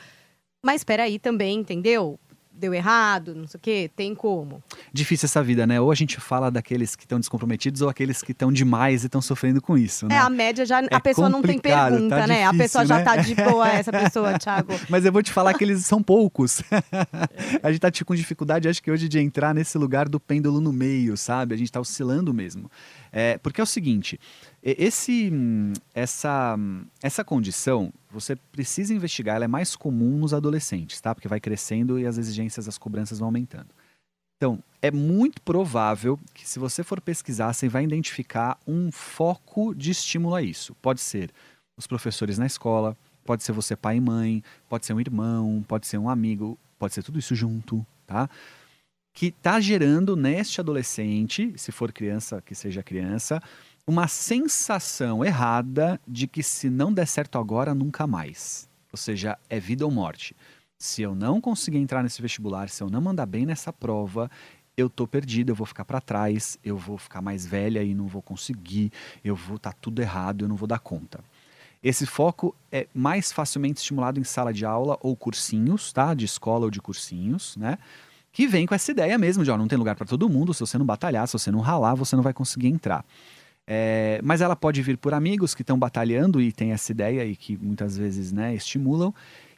[0.64, 2.18] Mas espera aí também, entendeu?
[2.56, 4.62] Deu errado, não sei o quê, tem como.
[4.92, 5.80] Difícil essa vida, né?
[5.80, 9.20] Ou a gente fala daqueles que estão descomprometidos ou aqueles que estão demais e estão
[9.20, 10.14] sofrendo com isso, né?
[10.14, 10.78] É, a média já.
[10.78, 12.44] a pessoa não tem complicado, pergunta, tá né?
[12.44, 13.04] a difícil, pessoa já né?
[13.04, 14.72] tá de boa, essa pessoa, Thiago.
[14.88, 16.62] Mas eu vou te falar que eles são poucos.
[17.60, 20.60] a gente tá tipo, com dificuldade, acho que hoje, de entrar nesse lugar do pêndulo
[20.60, 21.54] no meio, sabe?
[21.54, 22.70] A gente tá oscilando mesmo.
[23.10, 24.18] É, porque é o seguinte,
[24.66, 25.30] esse,
[25.92, 26.56] essa,
[27.02, 31.14] essa condição, você precisa investigar, ela é mais comum nos adolescentes, tá?
[31.14, 33.68] Porque vai crescendo e as exigências, as cobranças vão aumentando.
[34.38, 39.90] Então, é muito provável que se você for pesquisar, você vai identificar um foco de
[39.90, 40.74] estímulo a isso.
[40.76, 41.30] Pode ser
[41.76, 45.86] os professores na escola, pode ser você pai e mãe, pode ser um irmão, pode
[45.86, 48.30] ser um amigo, pode ser tudo isso junto, tá?
[49.12, 53.42] Que tá gerando neste adolescente, se for criança, que seja criança,
[53.86, 58.68] uma sensação errada de que se não der certo agora, nunca mais.
[58.90, 60.34] Ou seja, é vida ou morte.
[60.78, 64.30] Se eu não conseguir entrar nesse vestibular, se eu não mandar bem nessa prova,
[64.76, 68.06] eu tô perdido, eu vou ficar para trás, eu vou ficar mais velha e não
[68.06, 68.90] vou conseguir,
[69.22, 71.20] eu vou tá tudo errado, eu não vou dar conta.
[71.82, 76.14] Esse foco é mais facilmente estimulado em sala de aula ou cursinhos, tá?
[76.14, 77.76] De escola ou de cursinhos, né?
[78.32, 80.60] Que vem com essa ideia mesmo de, ó, não tem lugar para todo mundo, se
[80.60, 83.04] você não batalhar, se você não ralar, você não vai conseguir entrar.
[83.66, 87.34] É, mas ela pode vir por amigos que estão batalhando e tem essa ideia e
[87.34, 89.12] que muitas vezes né, estimulam.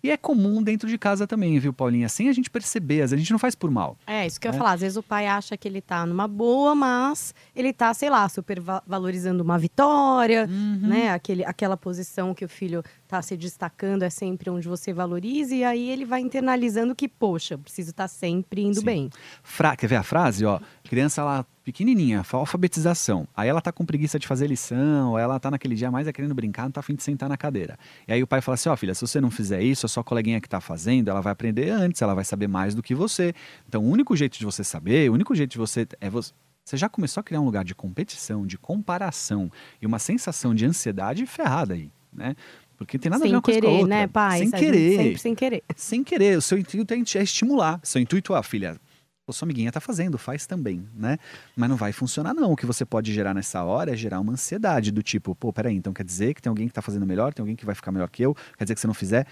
[0.04, 2.08] E é comum dentro de casa também, viu, Paulinha?
[2.08, 3.98] Sem a gente perceber, às vezes a gente não faz por mal.
[4.06, 4.58] É, isso que eu ia É.
[4.58, 4.72] falar.
[4.74, 8.28] Às vezes o pai acha que ele tá numa boa, mas ele tá, sei lá,
[8.28, 10.86] super va- valorizando uma vitória, Uhum.
[10.86, 11.10] né?
[11.10, 15.64] Aquele, aquela posição que o filho tá se destacando é sempre onde você valoriza, e
[15.64, 18.84] aí ele vai internalizando que, poxa, eu preciso estar sempre indo Sim.
[18.84, 19.10] bem.
[19.42, 19.74] Fra...
[19.74, 20.44] Quer ver a frase?
[20.44, 23.26] Ó, criança lá pequenininha, fa- alfabetização.
[23.36, 26.32] Aí ela tá com preguiça de fazer lição, ela tá naquele dia mais é querendo
[26.32, 27.76] brincar, não tá afim de sentar na cadeira.
[28.06, 30.04] E aí o pai fala assim: ó, filha, se você não fizer isso, a sua
[30.04, 33.34] coleguinha que tá fazendo, ela vai aprender antes, ela vai saber mais do que você.
[33.68, 36.32] Então o único jeito de você saber, o único jeito de você é você.
[36.64, 39.50] Você já começou a criar um lugar de competição, de comparação
[39.82, 42.34] e uma sensação de ansiedade ferrada aí, né?
[42.76, 43.96] Porque tem nada a ver sem uma coisa com a querer, outra.
[43.96, 44.38] né, pai?
[44.40, 45.62] Sem querer Sempre sem querer.
[45.76, 46.38] sem querer.
[46.38, 47.80] O seu intuito é é estimular.
[47.82, 48.78] Seu intuito, ah, filha,
[49.28, 51.18] a sua amiguinha tá fazendo, faz também, né?
[51.56, 52.52] Mas não vai funcionar, não.
[52.52, 55.74] O que você pode gerar nessa hora é gerar uma ansiedade do tipo, pô, peraí,
[55.74, 57.90] então quer dizer que tem alguém que tá fazendo melhor, tem alguém que vai ficar
[57.90, 59.26] melhor que eu, quer dizer que se não fizer.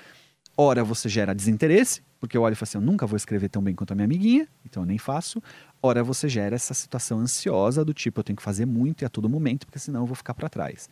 [0.57, 3.63] Ora, você gera desinteresse, porque eu olho e falo assim, eu nunca vou escrever tão
[3.63, 5.41] bem quanto a minha amiguinha, então eu nem faço.
[5.81, 9.09] Ora, você gera essa situação ansiosa do tipo, eu tenho que fazer muito e a
[9.09, 10.89] todo momento, porque senão eu vou ficar para trás.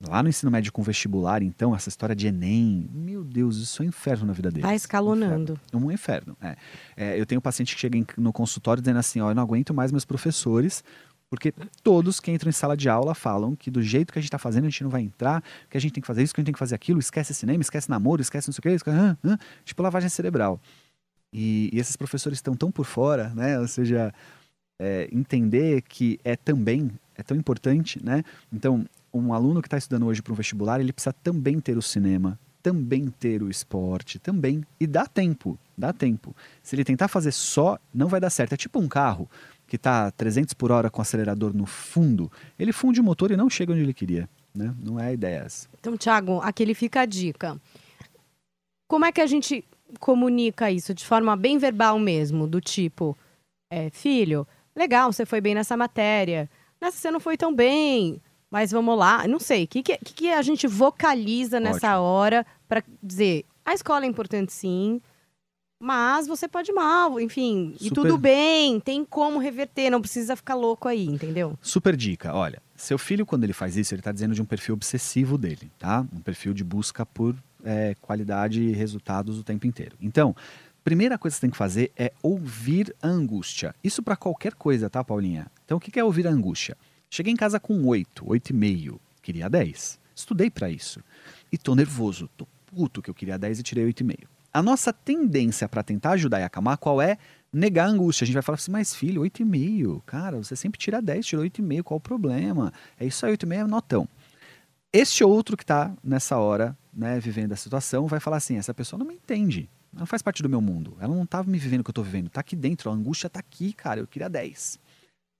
[0.00, 3.86] Lá no ensino médio com vestibular, então, essa história de Enem, meu Deus, isso é
[3.86, 4.64] um inferno na vida deles.
[4.64, 5.58] Vai escalonando.
[5.74, 5.90] Um inferno.
[5.90, 6.56] Um inferno é.
[6.96, 9.74] É, eu tenho um paciente que chega no consultório dizendo assim: ó, eu não aguento
[9.74, 10.84] mais meus professores,
[11.28, 14.28] porque todos que entram em sala de aula falam que do jeito que a gente
[14.28, 16.40] está fazendo, a gente não vai entrar, que a gente tem que fazer isso, que
[16.40, 18.68] a gente tem que fazer aquilo, esquece cinema, esquece namoro, esquece não sei o que,
[18.68, 20.60] esquece, hã, hã, tipo lavagem cerebral.
[21.32, 23.58] E, e esses professores estão tão por fora, né?
[23.58, 24.14] Ou seja,
[24.80, 28.22] é, entender que é também, é tão importante, né?
[28.52, 31.82] Então, um aluno que está estudando hoje para um vestibular, ele precisa também ter o
[31.82, 34.64] cinema, também ter o esporte, também.
[34.78, 36.34] E dá tempo, dá tempo.
[36.62, 38.52] Se ele tentar fazer só, não vai dar certo.
[38.52, 39.28] É tipo um carro
[39.66, 43.36] que está 300 por hora com o acelerador no fundo, ele funde o motor e
[43.36, 44.28] não chega onde ele queria.
[44.54, 44.74] Né?
[44.82, 45.68] Não é a ideia essa.
[45.78, 47.60] Então, Thiago, aqui ele fica a dica.
[48.88, 49.62] Como é que a gente
[50.00, 52.46] comunica isso de forma bem verbal mesmo?
[52.46, 53.16] Do tipo,
[53.70, 56.50] é, filho, legal, você foi bem nessa matéria.
[56.80, 59.26] Nessa você não foi tão bem, mas vamos lá.
[59.28, 62.02] Não sei, o que, que, que a gente vocaliza nessa Ótimo.
[62.04, 65.00] hora para dizer a escola é importante sim,
[65.80, 70.54] mas você pode mal, enfim, e Super- tudo bem, tem como reverter, não precisa ficar
[70.54, 71.56] louco aí, entendeu?
[71.62, 74.74] Super dica, olha, seu filho quando ele faz isso, ele está dizendo de um perfil
[74.74, 76.04] obsessivo dele, tá?
[76.12, 79.96] Um perfil de busca por é, qualidade e resultados o tempo inteiro.
[80.00, 80.34] Então,
[80.82, 83.74] primeira coisa que você tem que fazer é ouvir a angústia.
[83.84, 85.46] Isso para qualquer coisa, tá, Paulinha?
[85.64, 86.76] Então, o que que é ouvir a angústia?
[87.10, 89.98] Cheguei em casa com 8, 8,5, queria 10.
[90.14, 91.00] Estudei para isso.
[91.50, 94.26] E tô nervoso, tô puto que eu queria 10 e tirei 8,5.
[94.52, 97.16] A nossa tendência para tentar ajudar e acalmar qual é?
[97.52, 98.24] Negar a angústia.
[98.24, 100.02] A gente vai falar assim, mas filho, 8,5.
[100.04, 102.72] Cara, você sempre tira 10, tirou 8,5, qual o problema?
[102.98, 104.08] É isso aí, 8,5 é notão.
[104.92, 108.98] Este outro que está nessa hora, né, vivendo a situação, vai falar assim: essa pessoa
[108.98, 109.68] não me entende.
[109.92, 110.96] Ela não faz parte do meu mundo.
[111.00, 112.28] Ela não tá me vivendo o que eu tô vivendo.
[112.30, 114.00] Tá aqui dentro, a angústia tá aqui, cara.
[114.00, 114.78] Eu queria 10.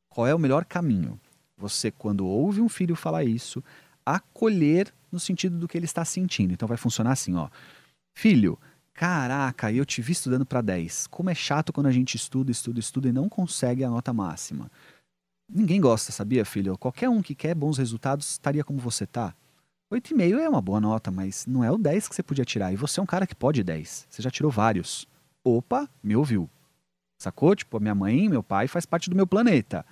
[0.08, 1.18] Qual é o melhor caminho?
[1.58, 3.62] Você, quando ouve um filho falar isso,
[4.06, 6.52] acolher no sentido do que ele está sentindo.
[6.52, 7.48] Então vai funcionar assim, ó.
[8.16, 8.58] Filho,
[8.94, 11.08] caraca, eu te vi estudando para 10.
[11.08, 14.70] Como é chato quando a gente estuda, estuda, estuda e não consegue a nota máxima.
[15.50, 16.76] Ninguém gosta, sabia, filho?
[16.76, 19.34] Qualquer um que quer bons resultados estaria como você tá.
[19.90, 22.72] 8,5 é uma boa nota, mas não é o 10 que você podia tirar.
[22.72, 24.06] E você é um cara que pode 10.
[24.10, 25.08] Você já tirou vários.
[25.42, 26.48] Opa, me ouviu.
[27.18, 27.56] Sacou?
[27.56, 29.84] Tipo, a minha mãe meu pai faz parte do meu planeta.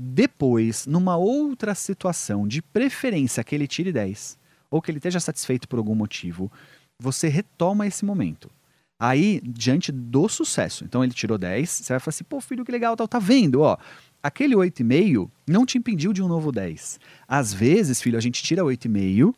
[0.00, 4.38] Depois, numa outra situação, de preferência que ele tire 10,
[4.70, 6.52] ou que ele esteja satisfeito por algum motivo,
[7.00, 8.48] você retoma esse momento.
[8.96, 12.70] Aí, diante do sucesso, então ele tirou 10, você vai falar assim, pô, filho, que
[12.70, 13.76] legal, tá vendo, ó.
[14.22, 17.00] Aquele 8,5 não te impediu de um novo 10.
[17.26, 19.34] Às vezes, filho, a gente tira 8,5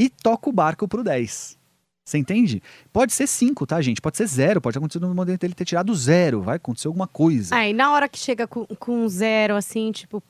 [0.00, 1.58] e toca o barco pro 10.
[2.04, 2.60] Você entende?
[2.92, 4.00] Pode ser 5, tá, gente?
[4.00, 4.60] Pode ser 0.
[4.60, 6.42] Pode acontecer no momento dele ter tirado 0.
[6.42, 7.54] Vai acontecer alguma coisa.
[7.54, 10.20] Aí, na hora que chega com, com zero, assim, tipo,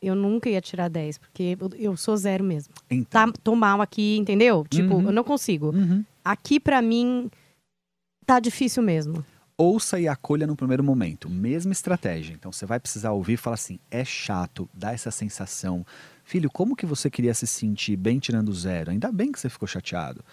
[0.00, 2.72] eu nunca ia tirar 10, porque eu, sou zero mesmo.
[2.90, 3.30] Então.
[3.32, 4.66] Tá, tô mal aqui, entendeu?
[4.68, 5.06] Tipo, Uhum.
[5.06, 5.70] eu não consigo.
[5.76, 6.02] Uhum.
[6.24, 7.30] Aqui, pra mim,
[8.24, 9.24] tá difícil mesmo.
[9.58, 11.28] Ouça e acolha no primeiro momento.
[11.28, 12.32] Mesma estratégia.
[12.32, 15.84] Então você vai precisar ouvir e falar assim: é chato, dá essa sensação.
[16.24, 18.90] Filho, como que você queria se sentir bem tirando zero?
[18.90, 20.24] Ainda bem que você ficou chateado.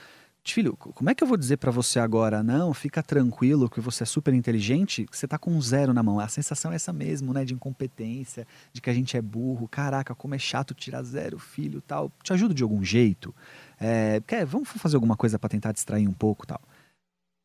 [0.53, 2.41] Filho, como é que eu vou dizer pra você agora?
[2.43, 6.01] Não, fica tranquilo que você é super inteligente, que você tá com um zero na
[6.01, 6.19] mão.
[6.19, 7.45] A sensação é essa mesmo, né?
[7.45, 9.67] De incompetência, de que a gente é burro.
[9.67, 12.11] Caraca, como é chato tirar zero, filho, tal.
[12.23, 13.33] Te ajudo de algum jeito?
[13.79, 16.61] É, quer, vamos fazer alguma coisa pra tentar distrair um pouco, tal.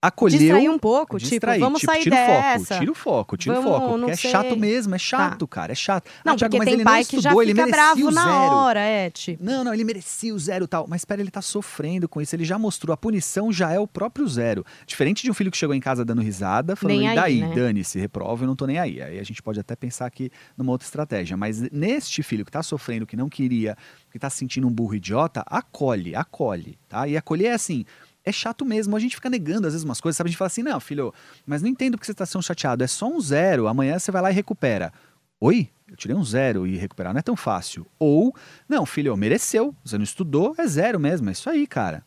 [0.03, 0.37] Acolheu.
[0.37, 2.75] Distrair um pouco, Distrair, tipo, vamos tipo, sair tira o dessa.
[2.75, 4.31] foco, tira o foco, tira Vamos, o foco, porque é sei.
[4.33, 6.11] chato mesmo, é chato, cara, é chato.
[6.25, 8.09] Não, ah, Thiago, porque mas tem ele pai não que estudou, já ele merecia bravo
[8.09, 8.55] o na zero.
[8.57, 9.45] hora, é, tipo.
[9.45, 10.87] Não, não, ele merecia o zero e tal.
[10.88, 12.35] Mas espera, ele tá sofrendo com isso.
[12.35, 14.67] Ele já mostrou, a punição já é o próprio zero.
[14.85, 17.41] Diferente de um filho que chegou em casa dando risada, falando, Nem e aí, daí,
[17.41, 17.55] né?
[17.55, 19.01] dane-se, reprova, eu não tô nem aí.
[19.01, 21.37] Aí a gente pode até pensar aqui numa outra estratégia.
[21.37, 23.77] Mas neste filho que tá sofrendo, que não queria,
[24.11, 27.07] que tá se sentindo um burro idiota, acolhe, acolhe, tá?
[27.07, 27.85] E acolher é assim.
[28.24, 30.28] É chato mesmo, a gente fica negando às vezes umas coisas, sabe?
[30.28, 31.12] A gente fala assim, não, filho,
[31.44, 34.22] mas não entendo porque você tá sendo chateado, é só um zero, amanhã você vai
[34.22, 34.92] lá e recupera.
[35.40, 35.68] Oi?
[35.88, 37.87] Eu tirei um zero e recuperar não é tão fácil.
[37.98, 38.35] Ou,
[38.68, 42.04] não, filho, mereceu, você não estudou, é zero mesmo, é isso aí, cara.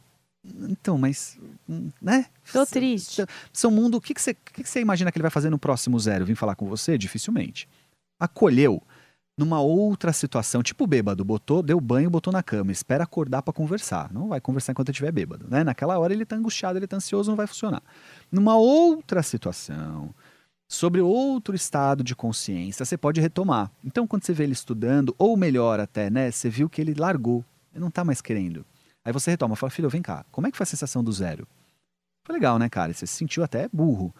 [0.69, 1.37] Então, mas,
[2.01, 2.27] né?
[2.53, 3.25] Tô triste.
[3.51, 5.49] Seu mundo, o que, que, você, o que, que você imagina que ele vai fazer
[5.49, 6.25] no próximo zero?
[6.25, 6.97] Vim falar com você?
[6.97, 7.67] Dificilmente.
[8.19, 8.81] Acolheu
[9.37, 14.11] numa outra situação, tipo bêbado, botou, deu banho, botou na cama, espera acordar pra conversar.
[14.13, 15.63] Não vai conversar enquanto estiver bêbado, né?
[15.63, 17.83] Naquela hora ele tá angustiado, ele tá ansioso, não vai funcionar.
[18.31, 20.13] Numa outra situação,
[20.67, 23.69] sobre outro estado de consciência, você pode retomar.
[23.83, 26.31] Então, quando você vê ele estudando, ou melhor até, né?
[26.31, 27.43] Você viu que ele largou,
[27.73, 28.65] ele não tá mais querendo.
[29.03, 31.47] Aí você retoma, fala, filho, vem cá, como é que foi a sensação do zero?
[32.23, 32.91] Foi legal, né, cara?
[32.91, 34.15] Você se sentiu até burro.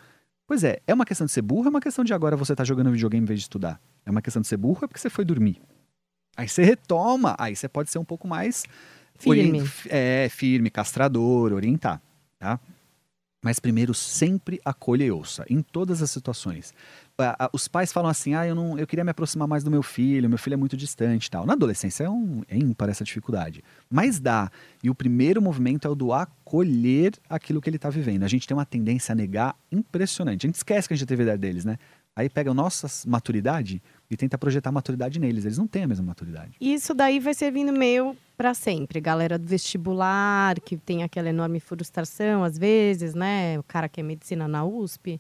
[0.45, 2.63] Pois é, é uma questão de ser burro, é uma questão de agora você tá
[2.63, 3.82] jogando videogame em vez de estudar.
[4.06, 5.62] É uma questão de ser burro, é porque você foi dormir.
[6.38, 8.63] Aí você retoma, aí você pode ser um pouco mais
[9.18, 9.63] Firme.
[9.89, 12.02] é, firme, castrador, orientar,
[12.38, 12.60] tá?
[13.46, 16.74] Mas primeiro sempre acolha e ouça, em todas as situações.
[17.54, 20.28] Os pais falam assim, ah, eu, não, eu queria me aproximar mais do meu filho,
[20.28, 21.46] meu filho é muito distante tal.
[21.46, 23.63] Na adolescência é, um, é ímpar essa dificuldade.
[23.88, 24.50] Mas dá.
[24.84, 28.24] E o primeiro movimento é o do acolher aquilo que ele está vivendo.
[28.24, 30.46] A gente tem uma tendência a negar impressionante.
[30.46, 31.78] A gente esquece que a gente teve a idade deles, né?
[32.15, 35.46] Aí pega a nossa maturidade e tenta projetar maturidade neles.
[35.46, 36.58] Eles não têm a mesma maturidade.
[36.60, 39.00] Isso daí vai servindo meio para sempre.
[39.00, 43.58] Galera do vestibular, que tem aquela enorme frustração, às vezes, né?
[43.60, 45.20] O cara que é medicina na USP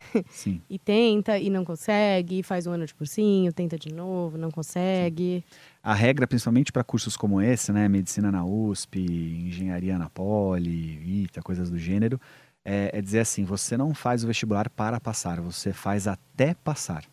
[0.30, 0.60] Sim.
[0.68, 5.44] e tenta e não consegue, faz um ano de cursinho, tenta de novo, não consegue.
[5.82, 11.42] A regra, principalmente para cursos como esse, né, medicina na USP, engenharia na Poli, ITA,
[11.42, 12.20] coisas do gênero,
[12.64, 17.04] é, é dizer assim: você não faz o vestibular para passar, você faz até passar.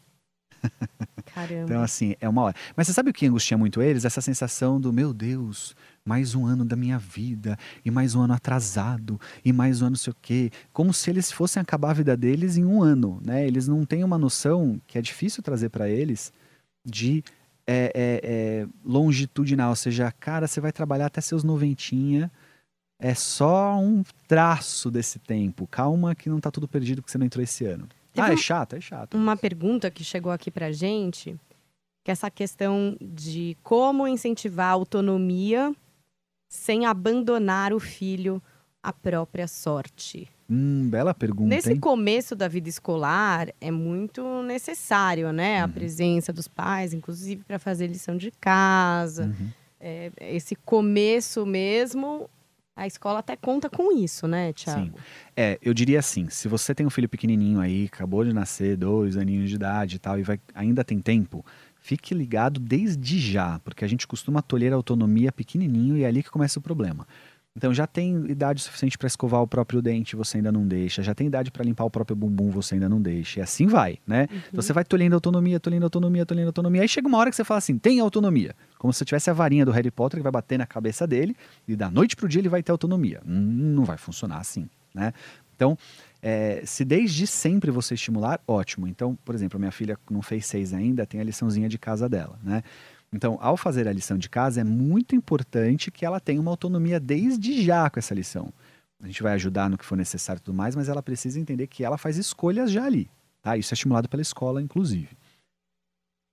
[1.34, 1.64] Caramba.
[1.64, 2.56] Então, assim, é uma hora.
[2.76, 4.06] Mas você sabe o que angustia muito eles?
[4.06, 8.34] Essa sensação do, meu Deus, mais um ano da minha vida, e mais um ano
[8.34, 10.52] atrasado, e mais um ano não sei o quê.
[10.74, 13.46] Como se eles fossem acabar a vida deles em um ano, né?
[13.46, 16.32] Eles não têm uma noção, que é difícil trazer para eles,
[16.84, 17.24] de
[17.68, 19.70] é, é, é, longitudinal.
[19.70, 22.32] Ou seja, cara, você vai trabalhar até seus noventinha,
[23.00, 25.68] é só um traço desse tempo.
[25.68, 27.88] Calma que não tá tudo perdido porque você não entrou esse ano.
[28.18, 28.76] Teve ah, é chato?
[28.76, 29.16] É chato.
[29.16, 31.36] Uma pergunta que chegou aqui pra gente,
[32.04, 35.74] que é essa questão de como incentivar a autonomia
[36.50, 38.42] sem abandonar o filho
[38.82, 40.28] à própria sorte.
[40.50, 41.80] Hum, bela pergunta, Nesse hein?
[41.80, 45.62] começo da vida escolar, é muito necessário, né?
[45.62, 45.72] A Uhum.
[45.74, 49.26] presença dos pais, inclusive para fazer lição de casa.
[49.26, 49.50] Uhum.
[49.80, 52.30] É, esse começo mesmo,
[52.78, 54.98] a escola até conta com isso, né, Tiago?
[55.36, 59.18] É, eu diria assim, se você tem um filho pequenininho aí, acabou de nascer, dois
[59.18, 61.44] aninhos de idade e tal, e vai, ainda tem tempo,
[61.80, 66.22] fique ligado desde já, porque a gente costuma tolher a autonomia pequenininho e é ali
[66.22, 67.08] que começa o problema.
[67.58, 71.02] Então já tem idade suficiente para escovar o próprio dente, você ainda não deixa.
[71.02, 73.40] Já tem idade para limpar o próprio bumbum, você ainda não deixa.
[73.40, 74.28] E assim vai, né?
[74.48, 76.84] Então você vai tolhendo autonomia, tolhendo autonomia, tolhendo autonomia.
[76.84, 78.56] Aí chega uma hora que você fala assim, tem autonomia.
[78.78, 81.36] Como se tivesse a varinha do Harry Potter que vai bater na cabeça dele
[81.68, 83.22] e da noite pro dia ele vai ter autonomia.
[83.26, 85.12] Hum, não vai funcionar assim, né?
[85.56, 85.76] Então,
[86.22, 88.88] é, se desde sempre você estimular, ótimo.
[88.88, 92.38] Então, por exemplo, minha filha não fez seis ainda, tem a liçãozinha de casa dela,
[92.44, 92.62] né?
[93.12, 97.00] Então, ao fazer a lição de casa, é muito importante que ela tenha uma autonomia
[97.00, 98.54] desde já com essa lição.
[99.02, 101.68] A gente vai ajudar no que for necessário e tudo mais, mas ela precisa entender
[101.68, 103.10] que ela faz escolhas já ali,
[103.42, 103.56] tá?
[103.56, 105.10] Isso é estimulado pela escola, inclusive.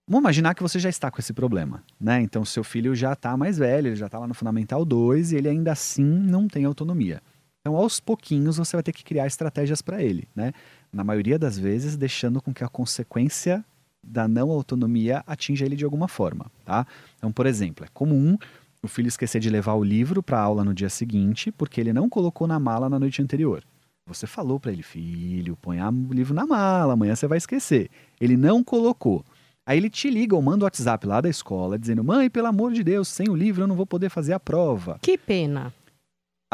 [0.06, 2.20] Vamos imaginar que você já está com esse problema, né?
[2.20, 5.36] Então, seu filho já está mais velho, ele já está lá no Fundamental 2 e
[5.36, 7.22] ele ainda assim não tem autonomia.
[7.60, 10.52] Então, aos pouquinhos, você vai ter que criar estratégias para ele, né?
[10.92, 13.64] Na maioria das vezes, deixando com que a consequência
[14.06, 16.86] da não autonomia atinja ele de alguma forma, tá?
[17.16, 18.36] Então, por exemplo, é comum
[18.82, 21.92] o filho esquecer de levar o livro para a aula no dia seguinte porque ele
[21.92, 23.62] não colocou na mala na noite anterior.
[24.06, 27.88] Você falou para ele, filho, põe o livro na mala, amanhã você vai esquecer.
[28.20, 29.24] Ele não colocou.
[29.66, 32.72] Aí ele te liga ou manda o WhatsApp lá da escola dizendo: Mãe, pelo amor
[32.72, 34.98] de Deus, sem o livro eu não vou poder fazer a prova.
[35.00, 35.72] Que pena.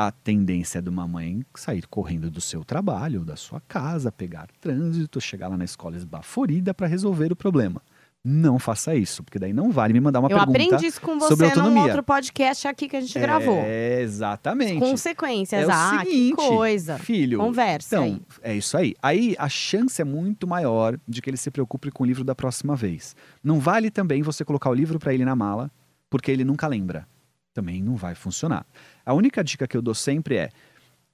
[0.06, 4.48] A tendência é de uma mãe sair correndo do seu trabalho, da sua casa, pegar
[4.58, 7.82] trânsito, chegar lá na escola esbaforida para resolver o problema.
[8.24, 11.20] Não faça isso, porque daí não vale me mandar uma Eu pergunta aprendi isso com
[11.20, 11.82] sobre você num autonomia.
[11.82, 13.58] outro podcast aqui que a gente gravou.
[13.58, 14.78] É, exatamente.
[14.78, 15.64] Consequências.
[15.64, 16.98] É o ah, seguinte, que coisa.
[16.98, 18.22] Filho, Conversa então, aí.
[18.42, 18.94] é isso aí.
[19.02, 22.34] Aí a chance é muito maior de que ele se preocupe com o livro da
[22.34, 23.14] próxima vez.
[23.44, 25.70] Não vale também você colocar o livro para ele na mala,
[26.08, 27.06] porque ele nunca lembra.
[27.52, 28.64] Também não vai funcionar.
[29.10, 30.50] A única dica que eu dou sempre é: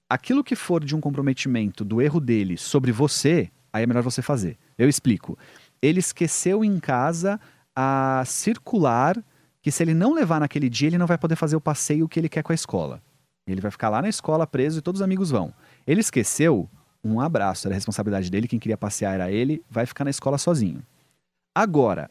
[0.07, 4.21] aquilo que for de um comprometimento do erro dele sobre você, aí é melhor você
[4.21, 4.59] fazer.
[4.77, 5.39] Eu explico.
[5.81, 7.41] Ele esqueceu em casa
[7.75, 9.17] a circular
[9.63, 12.21] que se ele não levar naquele dia, ele não vai poder fazer o passeio que
[12.21, 13.01] ele quer com a escola.
[13.47, 15.55] Ele vai ficar lá na escola preso e todos os amigos vão.
[15.87, 16.69] Ele esqueceu,
[17.03, 20.37] um abraço, era a responsabilidade dele, quem queria passear era ele, vai ficar na escola
[20.37, 20.83] sozinho.
[21.55, 22.11] Agora,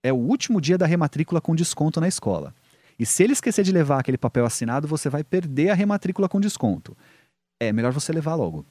[0.00, 2.54] é o último dia da rematrícula com desconto na escola.
[2.98, 6.40] E se ele esquecer de levar aquele papel assinado, você vai perder a rematrícula com
[6.40, 6.96] desconto.
[7.60, 8.64] É melhor você levar logo.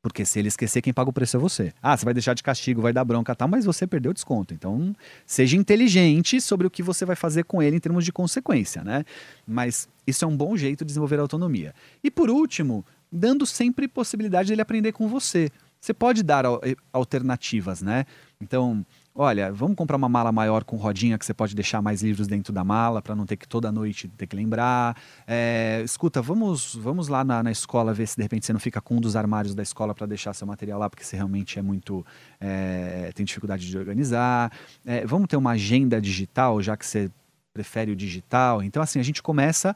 [0.00, 1.72] Porque se ele esquecer, quem paga o preço é você.
[1.82, 4.54] Ah, você vai deixar de castigo, vai dar bronca, tal, mas você perdeu o desconto.
[4.54, 4.94] Então,
[5.26, 9.04] seja inteligente sobre o que você vai fazer com ele em termos de consequência, né?
[9.46, 11.74] Mas isso é um bom jeito de desenvolver autonomia.
[12.02, 15.50] E por último, dando sempre possibilidade dele aprender com você.
[15.80, 18.06] Você pode dar eh, alternativas, né?
[18.40, 18.86] Então,
[19.18, 22.52] olha, vamos comprar uma mala maior com rodinha que você pode deixar mais livros dentro
[22.52, 24.96] da mala para não ter que toda noite ter que lembrar.
[25.26, 28.80] É, escuta, vamos, vamos lá na, na escola ver se de repente você não fica
[28.80, 31.62] com um dos armários da escola para deixar seu material lá, porque você realmente é
[31.62, 32.06] muito.
[32.40, 34.52] é, tem dificuldade de organizar.
[34.86, 37.10] É, vamos ter uma agenda digital, já que você
[37.52, 38.62] prefere o digital.
[38.62, 39.74] Então, assim, a gente começa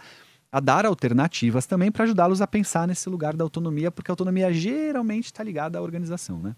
[0.53, 4.53] a dar alternativas também para ajudá-los a pensar nesse lugar da autonomia, porque a autonomia
[4.53, 6.55] geralmente está ligada à organização, né?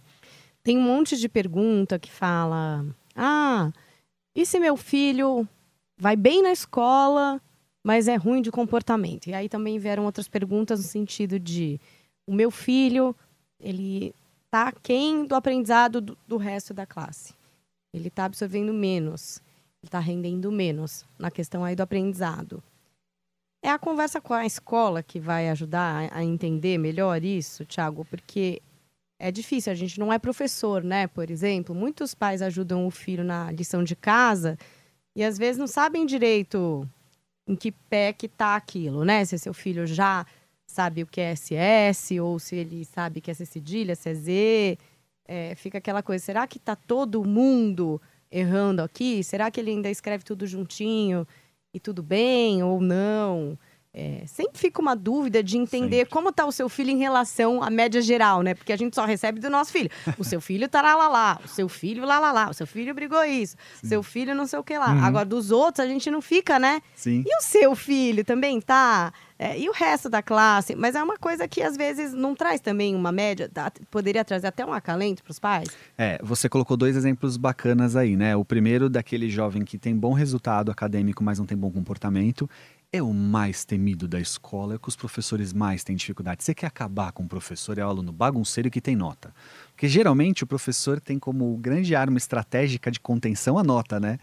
[0.64, 2.84] Tem um monte de pergunta que fala:
[3.14, 3.70] ah,
[4.34, 5.46] e se meu filho
[5.96, 7.40] vai bem na escola,
[7.84, 9.28] mas é ruim de comportamento?
[9.28, 11.78] E aí também vieram outras perguntas no sentido de:
[12.26, 13.14] o meu filho,
[13.60, 14.14] ele
[14.50, 17.34] tá aquém do aprendizado do, do resto da classe.
[17.92, 19.42] Ele está absorvendo menos,
[19.82, 22.62] ele está rendendo menos na questão aí do aprendizado.
[23.62, 28.60] É a conversa com a escola que vai ajudar a, entender melhor isso, Thiago, porque
[29.24, 31.06] é difícil, a gente não é professor, né?
[31.06, 34.58] Por exemplo, muitos pais ajudam o filho na lição de casa
[35.16, 36.86] e às vezes não sabem direito
[37.48, 39.24] em que pé que tá aquilo, né?
[39.24, 40.26] Se seu filho já
[40.66, 44.14] sabe o que é SS ou se ele sabe que é C cedilha, se é
[44.14, 44.78] Z,
[45.26, 47.98] é, fica aquela coisa, será que tá todo mundo
[48.30, 49.24] errando aqui?
[49.24, 51.26] Será que ele ainda escreve tudo juntinho?
[51.74, 53.58] e tudo bem ou não.
[53.96, 56.10] É, sempre fica uma dúvida de entender sempre.
[56.10, 58.52] como está o seu filho em relação à média geral, né?
[58.52, 59.88] Porque a gente só recebe do nosso filho.
[60.18, 61.40] O seu filho tá lá, lá, lá.
[61.44, 62.50] O seu filho lá, lá, lá.
[62.50, 63.56] O seu filho brigou isso.
[63.80, 63.88] Sim.
[63.88, 64.92] Seu filho não sei o que lá.
[64.92, 65.04] Uhum.
[65.04, 66.80] Agora, dos outros, a gente não fica, né?
[66.94, 67.22] Sim.
[67.26, 69.12] E o seu filho também tá?
[69.38, 70.76] É, e o resto da classe?
[70.76, 73.70] Mas é uma coisa que às vezes não traz também uma média, tá?
[73.90, 75.68] poderia trazer até um acalento para os pais?
[75.98, 78.36] É, você colocou dois exemplos bacanas aí, né?
[78.36, 82.48] O primeiro daquele jovem que tem bom resultado acadêmico, mas não tem bom comportamento.
[82.94, 86.44] É o mais temido da escola, é o que os professores mais têm dificuldade.
[86.44, 89.34] Você quer acabar com o professor, é o aluno bagunceiro que tem nota.
[89.72, 94.20] Porque geralmente o professor tem como grande arma estratégica de contenção a nota, né?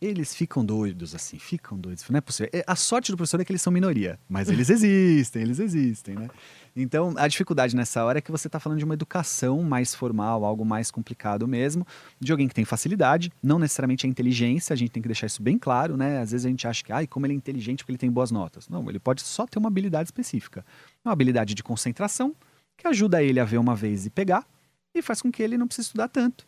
[0.00, 2.08] Eles ficam doidos, assim, ficam doidos.
[2.08, 2.48] Não é possível.
[2.54, 6.14] É, a sorte do professor é que eles são minoria, mas eles existem, eles existem,
[6.14, 6.30] né?
[6.76, 10.44] Então, a dificuldade nessa hora é que você está falando de uma educação mais formal,
[10.44, 11.86] algo mais complicado mesmo,
[12.18, 15.40] de alguém que tem facilidade, não necessariamente a inteligência, a gente tem que deixar isso
[15.40, 16.20] bem claro, né?
[16.20, 18.32] Às vezes a gente acha que, ai, como ele é inteligente porque ele tem boas
[18.32, 18.68] notas.
[18.68, 20.64] Não, ele pode só ter uma habilidade específica.
[21.04, 22.34] Uma habilidade de concentração,
[22.76, 24.44] que ajuda ele a ver uma vez e pegar,
[24.92, 26.44] e faz com que ele não precise estudar tanto.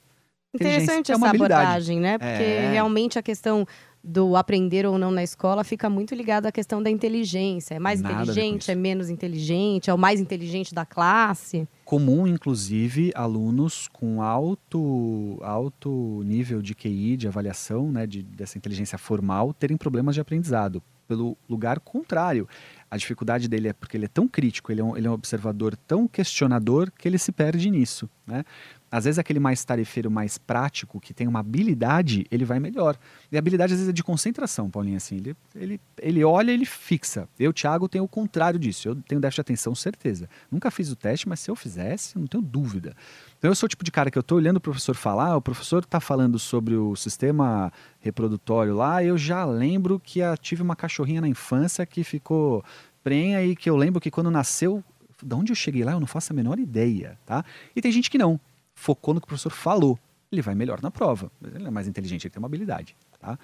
[0.54, 2.18] Interessante é essa abordagem, né?
[2.18, 2.70] Porque é...
[2.72, 3.66] realmente a questão
[4.06, 7.74] do aprender ou não na escola fica muito ligado à questão da inteligência.
[7.74, 11.66] É mais Nada inteligente, é menos inteligente, é o mais inteligente da classe.
[11.84, 18.96] Comum, inclusive, alunos com alto, alto nível de QI, de avaliação, né, de, dessa inteligência
[18.96, 20.80] formal, terem problemas de aprendizado.
[21.08, 22.48] Pelo lugar contrário.
[22.90, 25.14] A dificuldade dele é porque ele é tão crítico, ele é um, ele é um
[25.14, 28.08] observador tão questionador que ele se perde nisso.
[28.26, 28.44] Né?
[28.90, 32.96] Às vezes aquele mais tarefeiro, mais prático, que tem uma habilidade, ele vai melhor.
[33.30, 35.16] E a habilidade às vezes é de concentração, Paulinho, assim.
[35.16, 37.28] Ele, ele, ele olha ele fixa.
[37.38, 38.88] Eu, Thiago, tenho o contrário disso.
[38.88, 40.28] Eu tenho déficit de atenção, certeza.
[40.50, 42.96] Nunca fiz o teste, mas se eu fizesse, não tenho dúvida.
[43.38, 45.42] Então eu sou o tipo de cara que eu estou olhando o professor falar, o
[45.42, 51.20] professor está falando sobre o sistema reprodutório lá, eu já lembro que tive uma cachorrinha
[51.20, 52.64] na infância que ficou
[53.04, 54.82] prenha e que eu lembro que quando nasceu,
[55.22, 57.44] de onde eu cheguei lá, eu não faço a menor ideia, tá?
[57.74, 58.38] E tem gente que não
[58.74, 59.98] focou no que o professor falou,
[60.30, 61.30] ele vai melhor na prova.
[61.42, 62.94] Ele é mais inteligente, ele tem uma habilidade.
[63.18, 63.38] Tá?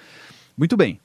[0.57, 1.01] Muito bem.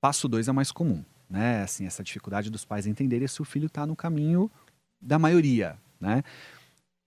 [0.00, 1.02] Passo 2 é mais comum.
[1.28, 1.62] Né?
[1.62, 4.50] Assim, essa dificuldade dos pais entenderem se o filho está no caminho
[5.00, 5.76] da maioria.
[6.00, 6.22] Né?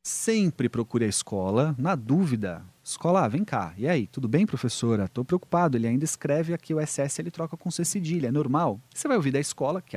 [0.04, 1.76] Sempre procure a escola.
[1.78, 3.74] Na dúvida, escola, ah, vem cá.
[3.78, 5.06] E aí, tudo bem, professora?
[5.06, 5.78] Estou preocupado.
[5.78, 8.28] Ele ainda escreve aqui o SS, ele troca com C cedilha.
[8.28, 8.80] É normal?
[8.94, 9.96] Você vai ouvir da escola, que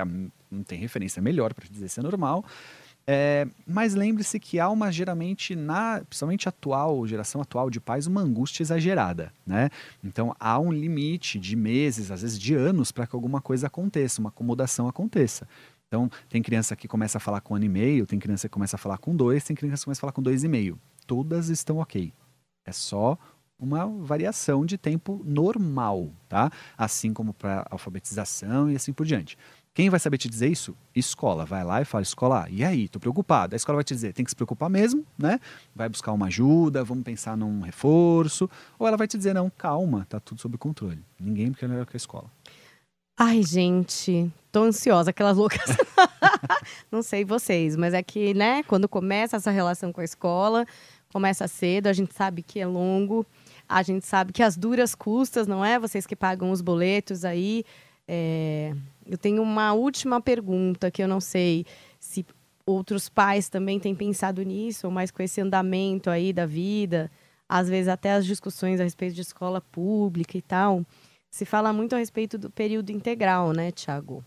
[0.55, 2.45] não tem referência melhor para dizer se é normal.
[3.07, 8.23] É, mas lembre-se que há uma geralmente na, principalmente atual, geração atual de pais, uma
[8.23, 9.69] angústia exagerada, né?
[10.03, 14.21] Então há um limite de meses, às vezes de anos, para que alguma coisa aconteça,
[14.21, 15.47] uma acomodação aconteça.
[15.87, 18.53] Então tem criança que começa a falar com um ano e meio, tem criança que
[18.53, 20.79] começa a falar com dois, tem criança que começa a falar com dois e meio.
[21.07, 22.11] Todas estão ok.
[22.65, 23.19] É só
[23.59, 26.51] uma variação de tempo normal, tá?
[26.77, 29.37] Assim como para alfabetização e assim por diante.
[29.75, 30.77] Quem vai saber te dizer isso?
[30.95, 31.45] Escola.
[31.45, 32.89] Vai lá e fala, escola, e aí?
[32.89, 33.55] Tô preocupado.
[33.55, 35.41] A escola vai te dizer, tem que se preocupar mesmo, né?
[35.75, 38.49] Vai buscar uma ajuda, vamos pensar num reforço.
[38.79, 41.05] Ou ela vai te dizer, não, calma, tá tudo sob controle.
[41.19, 42.31] Ninguém porque é melhor que a escola.
[43.19, 45.77] Ai, gente, tô ansiosa, aquelas loucas.
[46.91, 50.65] não sei vocês, mas é que, né, quando começa essa relação com a escola,
[51.13, 53.27] começa cedo, a gente sabe que é longo,
[53.69, 55.81] a gente sabe que as duras custas, não é?
[55.81, 57.65] Vocês que pagam os boletos aí,
[58.07, 58.75] é,
[59.07, 61.67] eu tenho uma última pergunta que eu não sei
[61.99, 62.25] se
[62.67, 67.11] outros pais também têm pensado nisso, mas com esse andamento aí da vida,
[67.49, 70.85] às vezes até as discussões a respeito de escola pública e tal,
[71.31, 74.25] se fala muito a respeito do período integral, né, Tiago?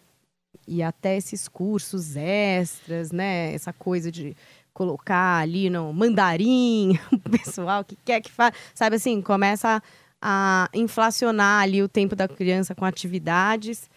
[0.67, 3.53] E até esses cursos extras, né?
[3.53, 4.35] Essa coisa de
[4.73, 9.81] colocar ali no mandarim, o pessoal que quer que faça, sabe assim, começa
[10.21, 13.89] a inflacionar ali o tempo da criança com atividades.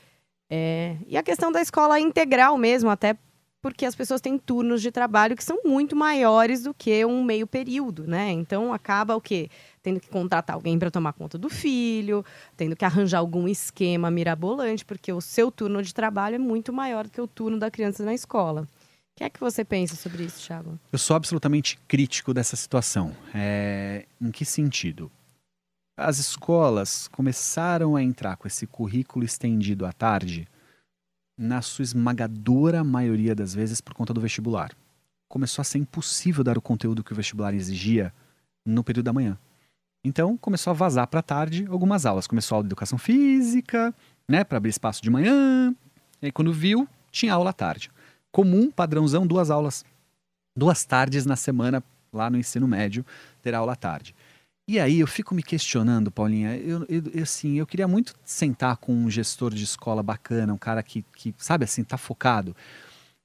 [0.50, 3.16] É, e a questão da escola integral mesmo, até
[3.62, 7.46] porque as pessoas têm turnos de trabalho que são muito maiores do que um meio
[7.46, 8.30] período, né?
[8.30, 9.48] Então acaba o quê?
[9.82, 12.24] Tendo que contratar alguém para tomar conta do filho,
[12.56, 17.04] tendo que arranjar algum esquema mirabolante, porque o seu turno de trabalho é muito maior
[17.04, 18.62] do que o turno da criança na escola.
[18.62, 18.66] O
[19.16, 20.78] que é que você pensa sobre isso, Thiago?
[20.90, 23.14] Eu sou absolutamente crítico dessa situação.
[23.34, 24.06] É...
[24.18, 25.12] Em que sentido?
[26.02, 30.48] As escolas começaram a entrar com esse currículo estendido à tarde
[31.36, 34.72] na sua esmagadora maioria das vezes por conta do vestibular.
[35.28, 38.14] Começou a ser impossível dar o conteúdo que o vestibular exigia
[38.64, 39.38] no período da manhã.
[40.02, 42.26] Então começou a vazar para tarde algumas aulas.
[42.26, 43.94] Começou a aula de educação física,
[44.26, 45.74] né, para abrir espaço de manhã.
[46.22, 47.90] E aí, quando viu, tinha aula à tarde.
[48.32, 49.84] Comum, padrãozão, duas aulas,
[50.56, 53.04] duas tardes na semana lá no ensino médio,
[53.42, 54.14] ter aula à tarde.
[54.70, 58.76] E aí eu fico me questionando, Paulinha, eu, eu, eu, assim, eu queria muito sentar
[58.76, 62.54] com um gestor de escola bacana, um cara que, que sabe assim, tá focado,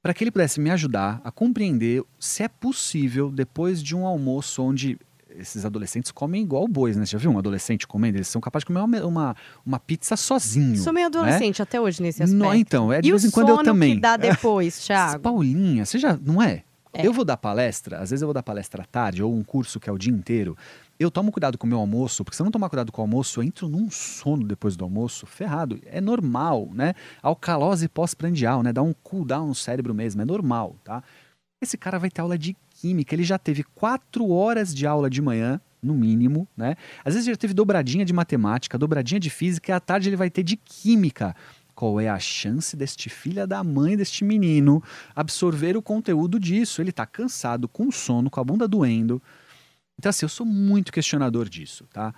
[0.01, 4.63] para que ele pudesse me ajudar a compreender se é possível, depois de um almoço
[4.63, 4.97] onde
[5.37, 7.05] esses adolescentes comem igual bois, né?
[7.05, 8.17] Você já viu um adolescente comendo?
[8.17, 10.77] Eles são capazes de comer uma, uma, uma pizza sozinho.
[10.77, 11.63] Sou meio adolescente né?
[11.63, 12.43] até hoje nesse aspecto.
[12.43, 13.93] Não, então, é de e vez o em quando eu sono também.
[13.93, 15.21] que dá depois, Thiago?
[15.21, 16.63] Paulinha, você já, não é?
[16.95, 17.05] É.
[17.05, 19.79] Eu vou dar palestra, às vezes eu vou dar palestra à tarde, ou um curso
[19.79, 20.57] que é o dia inteiro.
[20.97, 23.03] Eu tomo cuidado com o meu almoço, porque se eu não tomar cuidado com o
[23.03, 25.79] almoço, eu entro num sono depois do almoço, ferrado.
[25.85, 26.93] É normal, né?
[27.21, 28.71] Alcalose pós-prandial, né?
[28.71, 31.03] Dá um cooldown no cérebro mesmo, é normal, tá?
[31.61, 35.21] Esse cara vai ter aula de química, ele já teve quatro horas de aula de
[35.21, 36.75] manhã, no mínimo, né?
[37.03, 40.29] Às vezes já teve dobradinha de matemática, dobradinha de física, e à tarde ele vai
[40.29, 41.35] ter de química.
[41.75, 44.81] Qual é a chance deste filho da mãe deste menino
[45.13, 46.81] absorver o conteúdo disso?
[46.81, 49.21] Ele tá cansado, com sono, com a bunda doendo.
[49.97, 52.13] Então, assim, eu sou muito questionador disso, tá?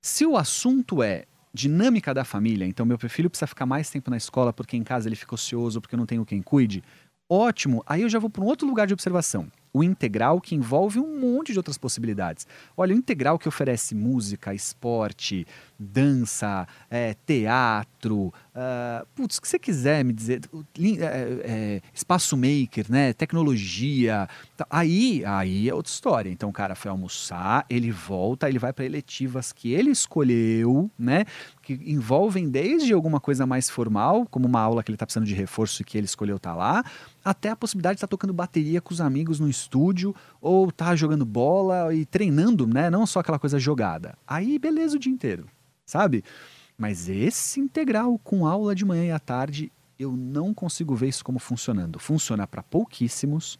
[0.00, 4.16] Se o assunto é dinâmica da família, então meu filho precisa ficar mais tempo na
[4.16, 6.82] escola porque em casa ele fica ocioso, porque eu não tenho quem cuide,
[7.30, 7.82] ótimo.
[7.86, 9.50] Aí eu já vou para um outro lugar de observação.
[9.72, 12.46] O integral que envolve um monte de outras possibilidades.
[12.76, 15.46] Olha, o integral que oferece música, esporte,
[15.84, 20.40] dança, é, teatro, uh, putz, o que você quiser me dizer,
[20.78, 26.30] é, é, espaço maker, né, tecnologia, tá, aí, aí é outra história.
[26.30, 31.24] Então o cara foi almoçar, ele volta, ele vai para eletivas que ele escolheu, né,
[31.62, 35.34] que envolvem desde alguma coisa mais formal, como uma aula que ele está precisando de
[35.34, 36.84] reforço e que ele escolheu estar tá lá,
[37.24, 40.94] até a possibilidade de estar tá tocando bateria com os amigos no estúdio, ou tá
[40.94, 44.16] jogando bola e treinando, né, não só aquela coisa jogada.
[44.26, 45.46] Aí beleza o dia inteiro
[45.86, 46.24] sabe?
[46.76, 51.24] Mas esse integral com aula de manhã e à tarde, eu não consigo ver isso
[51.24, 51.98] como funcionando.
[51.98, 53.58] Funciona para pouquíssimos.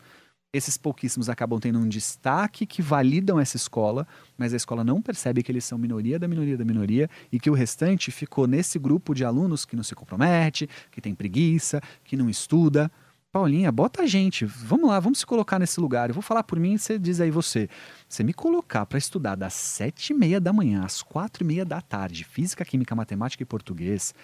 [0.52, 4.06] Esses pouquíssimos acabam tendo um destaque que validam essa escola,
[4.38, 7.50] mas a escola não percebe que eles são minoria da minoria da minoria e que
[7.50, 12.16] o restante ficou nesse grupo de alunos que não se compromete, que tem preguiça, que
[12.16, 12.90] não estuda.
[13.34, 16.08] Paulinha, bota a gente, vamos lá, vamos se colocar nesse lugar.
[16.08, 17.68] Eu vou falar por mim, você diz aí você.
[18.08, 21.64] Você me colocar para estudar das sete e meia da manhã às quatro e meia
[21.64, 24.14] da tarde, física, química, matemática e português,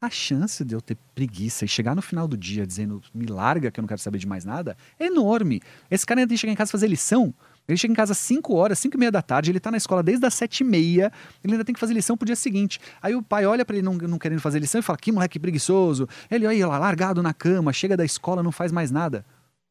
[0.00, 3.72] a chance de eu ter preguiça e chegar no final do dia dizendo me larga
[3.72, 5.60] que eu não quero saber de mais nada é enorme.
[5.90, 7.34] Esse cara ainda tem que chegar em casa e fazer lição.
[7.72, 9.76] Ele chega em casa às 5 horas, 5 e meia da tarde, ele está na
[9.76, 11.12] escola desde as 7 e meia,
[11.42, 12.80] ele ainda tem que fazer lição pro dia seguinte.
[13.00, 15.38] Aí o pai olha para ele não, não querendo fazer lição e fala: que moleque
[15.38, 16.08] preguiçoso.
[16.30, 19.24] Ele olha lá, largado na cama, chega da escola, não faz mais nada.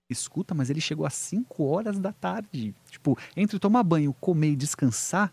[0.09, 2.73] Escuta, mas ele chegou às 5 horas da tarde.
[2.89, 5.31] Tipo, entre tomar banho, comer e descansar,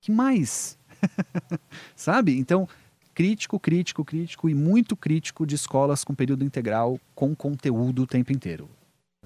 [0.00, 0.76] que mais?
[1.94, 2.36] Sabe?
[2.36, 2.68] Então,
[3.14, 8.32] crítico, crítico, crítico e muito crítico de escolas com período integral com conteúdo o tempo
[8.32, 8.68] inteiro.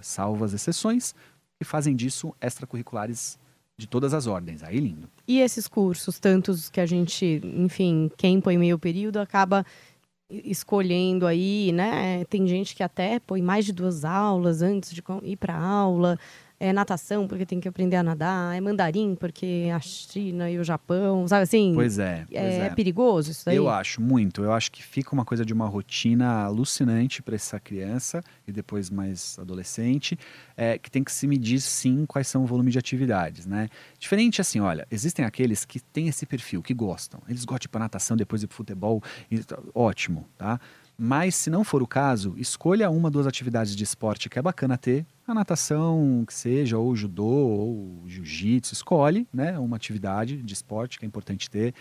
[0.02, 1.14] Salvo as exceções,
[1.60, 3.38] que fazem disso extracurriculares
[3.78, 4.62] de todas as ordens.
[4.62, 5.08] Aí lindo.
[5.28, 9.64] E esses cursos, tantos que a gente, enfim, quem põe meio período acaba
[10.30, 12.24] escolhendo aí, né?
[12.26, 16.18] Tem gente que até põe mais de duas aulas antes de ir para aula
[16.60, 20.62] é natação porque tem que aprender a nadar, é mandarim porque a China e o
[20.62, 21.72] Japão, sabe assim?
[21.74, 22.26] Pois é.
[22.30, 23.56] Pois é, é, perigoso isso daí?
[23.56, 24.44] Eu acho muito.
[24.44, 28.90] Eu acho que fica uma coisa de uma rotina alucinante para essa criança e depois
[28.90, 30.18] mais adolescente,
[30.54, 33.70] é, que tem que se medir sim quais são o volume de atividades, né?
[33.98, 37.22] Diferente assim, olha, existem aqueles que têm esse perfil, que gostam.
[37.26, 39.40] Eles gostam de ir para natação, depois ir para futebol, e,
[39.74, 40.60] ótimo, tá?
[41.02, 44.76] Mas se não for o caso, escolha uma, duas atividades de esporte que é bacana
[44.76, 45.06] ter.
[45.26, 51.06] A natação, que seja, ou judô, ou jiu-jitsu, escolhe né, uma atividade de esporte que
[51.06, 51.72] é importante ter.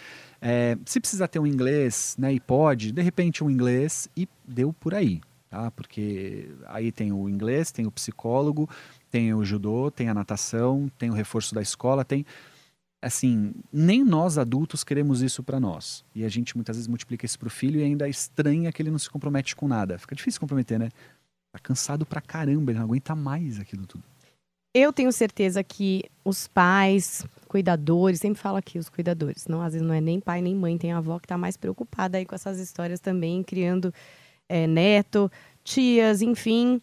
[0.42, 4.72] É, se precisa ter um inglês, né, e pode, de repente um inglês e deu
[4.72, 5.20] por aí.
[5.50, 5.70] Tá?
[5.72, 8.70] Porque aí tem o inglês, tem o psicólogo,
[9.12, 12.26] tem o judô, tem a natação, tem o reforço da escola, tem
[13.02, 16.04] assim, nem nós adultos queremos isso para nós.
[16.14, 19.00] E a gente muitas vezes multiplica isso pro filho e ainda estranha que ele não
[19.00, 19.98] se compromete com nada.
[19.98, 20.90] Fica difícil comprometer, né?
[21.52, 24.04] Tá cansado pra caramba, ele não aguenta mais aquilo tudo.
[24.74, 29.88] Eu tenho certeza que os pais, cuidadores, sempre falo aqui os cuidadores, não às vezes
[29.88, 32.60] não é nem pai nem mãe, tem avó que está mais preocupada aí com essas
[32.60, 33.92] histórias também, criando
[34.48, 35.32] é, neto,
[35.64, 36.80] tias, enfim.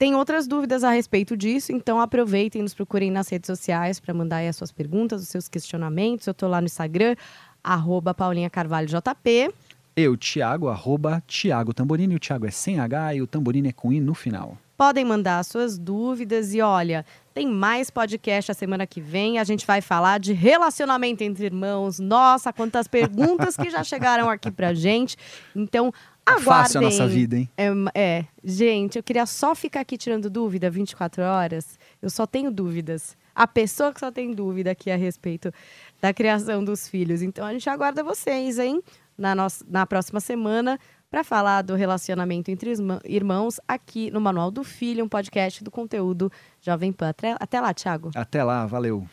[0.00, 4.36] Tem outras dúvidas a respeito disso, então aproveitem, nos procurem nas redes sociais para mandar
[4.36, 6.26] aí as suas perguntas, os seus questionamentos.
[6.26, 7.14] Eu estou lá no Instagram,
[7.62, 9.52] arroba Paulinha Carvalho JP.
[9.94, 12.14] Eu, Thiago, arroba Thiago Tamborini.
[12.14, 14.56] O Thiago é sem H e o Tamborini é com I no final.
[14.74, 19.38] Podem mandar suas dúvidas e olha, tem mais podcast a semana que vem.
[19.38, 21.98] A gente vai falar de relacionamento entre irmãos.
[21.98, 25.18] Nossa, quantas perguntas que já chegaram aqui pra gente.
[25.54, 25.92] Então,
[26.30, 26.42] aguardem.
[26.42, 27.48] É fácil a nossa vida, hein?
[27.56, 31.78] É, é, gente, eu queria só ficar aqui tirando dúvida 24 horas.
[32.00, 33.16] Eu só tenho dúvidas.
[33.34, 35.52] A pessoa que só tem dúvida aqui a respeito
[36.00, 37.22] da criação dos filhos.
[37.22, 38.82] Então, a gente aguarda vocês, hein?
[39.16, 40.78] Na, nossa, na próxima semana
[41.10, 42.72] para falar do relacionamento entre
[43.04, 47.12] irmãos aqui no Manual do Filho, um podcast do conteúdo Jovem Pan.
[47.40, 48.10] Até lá, Thiago.
[48.14, 49.06] Até lá, valeu.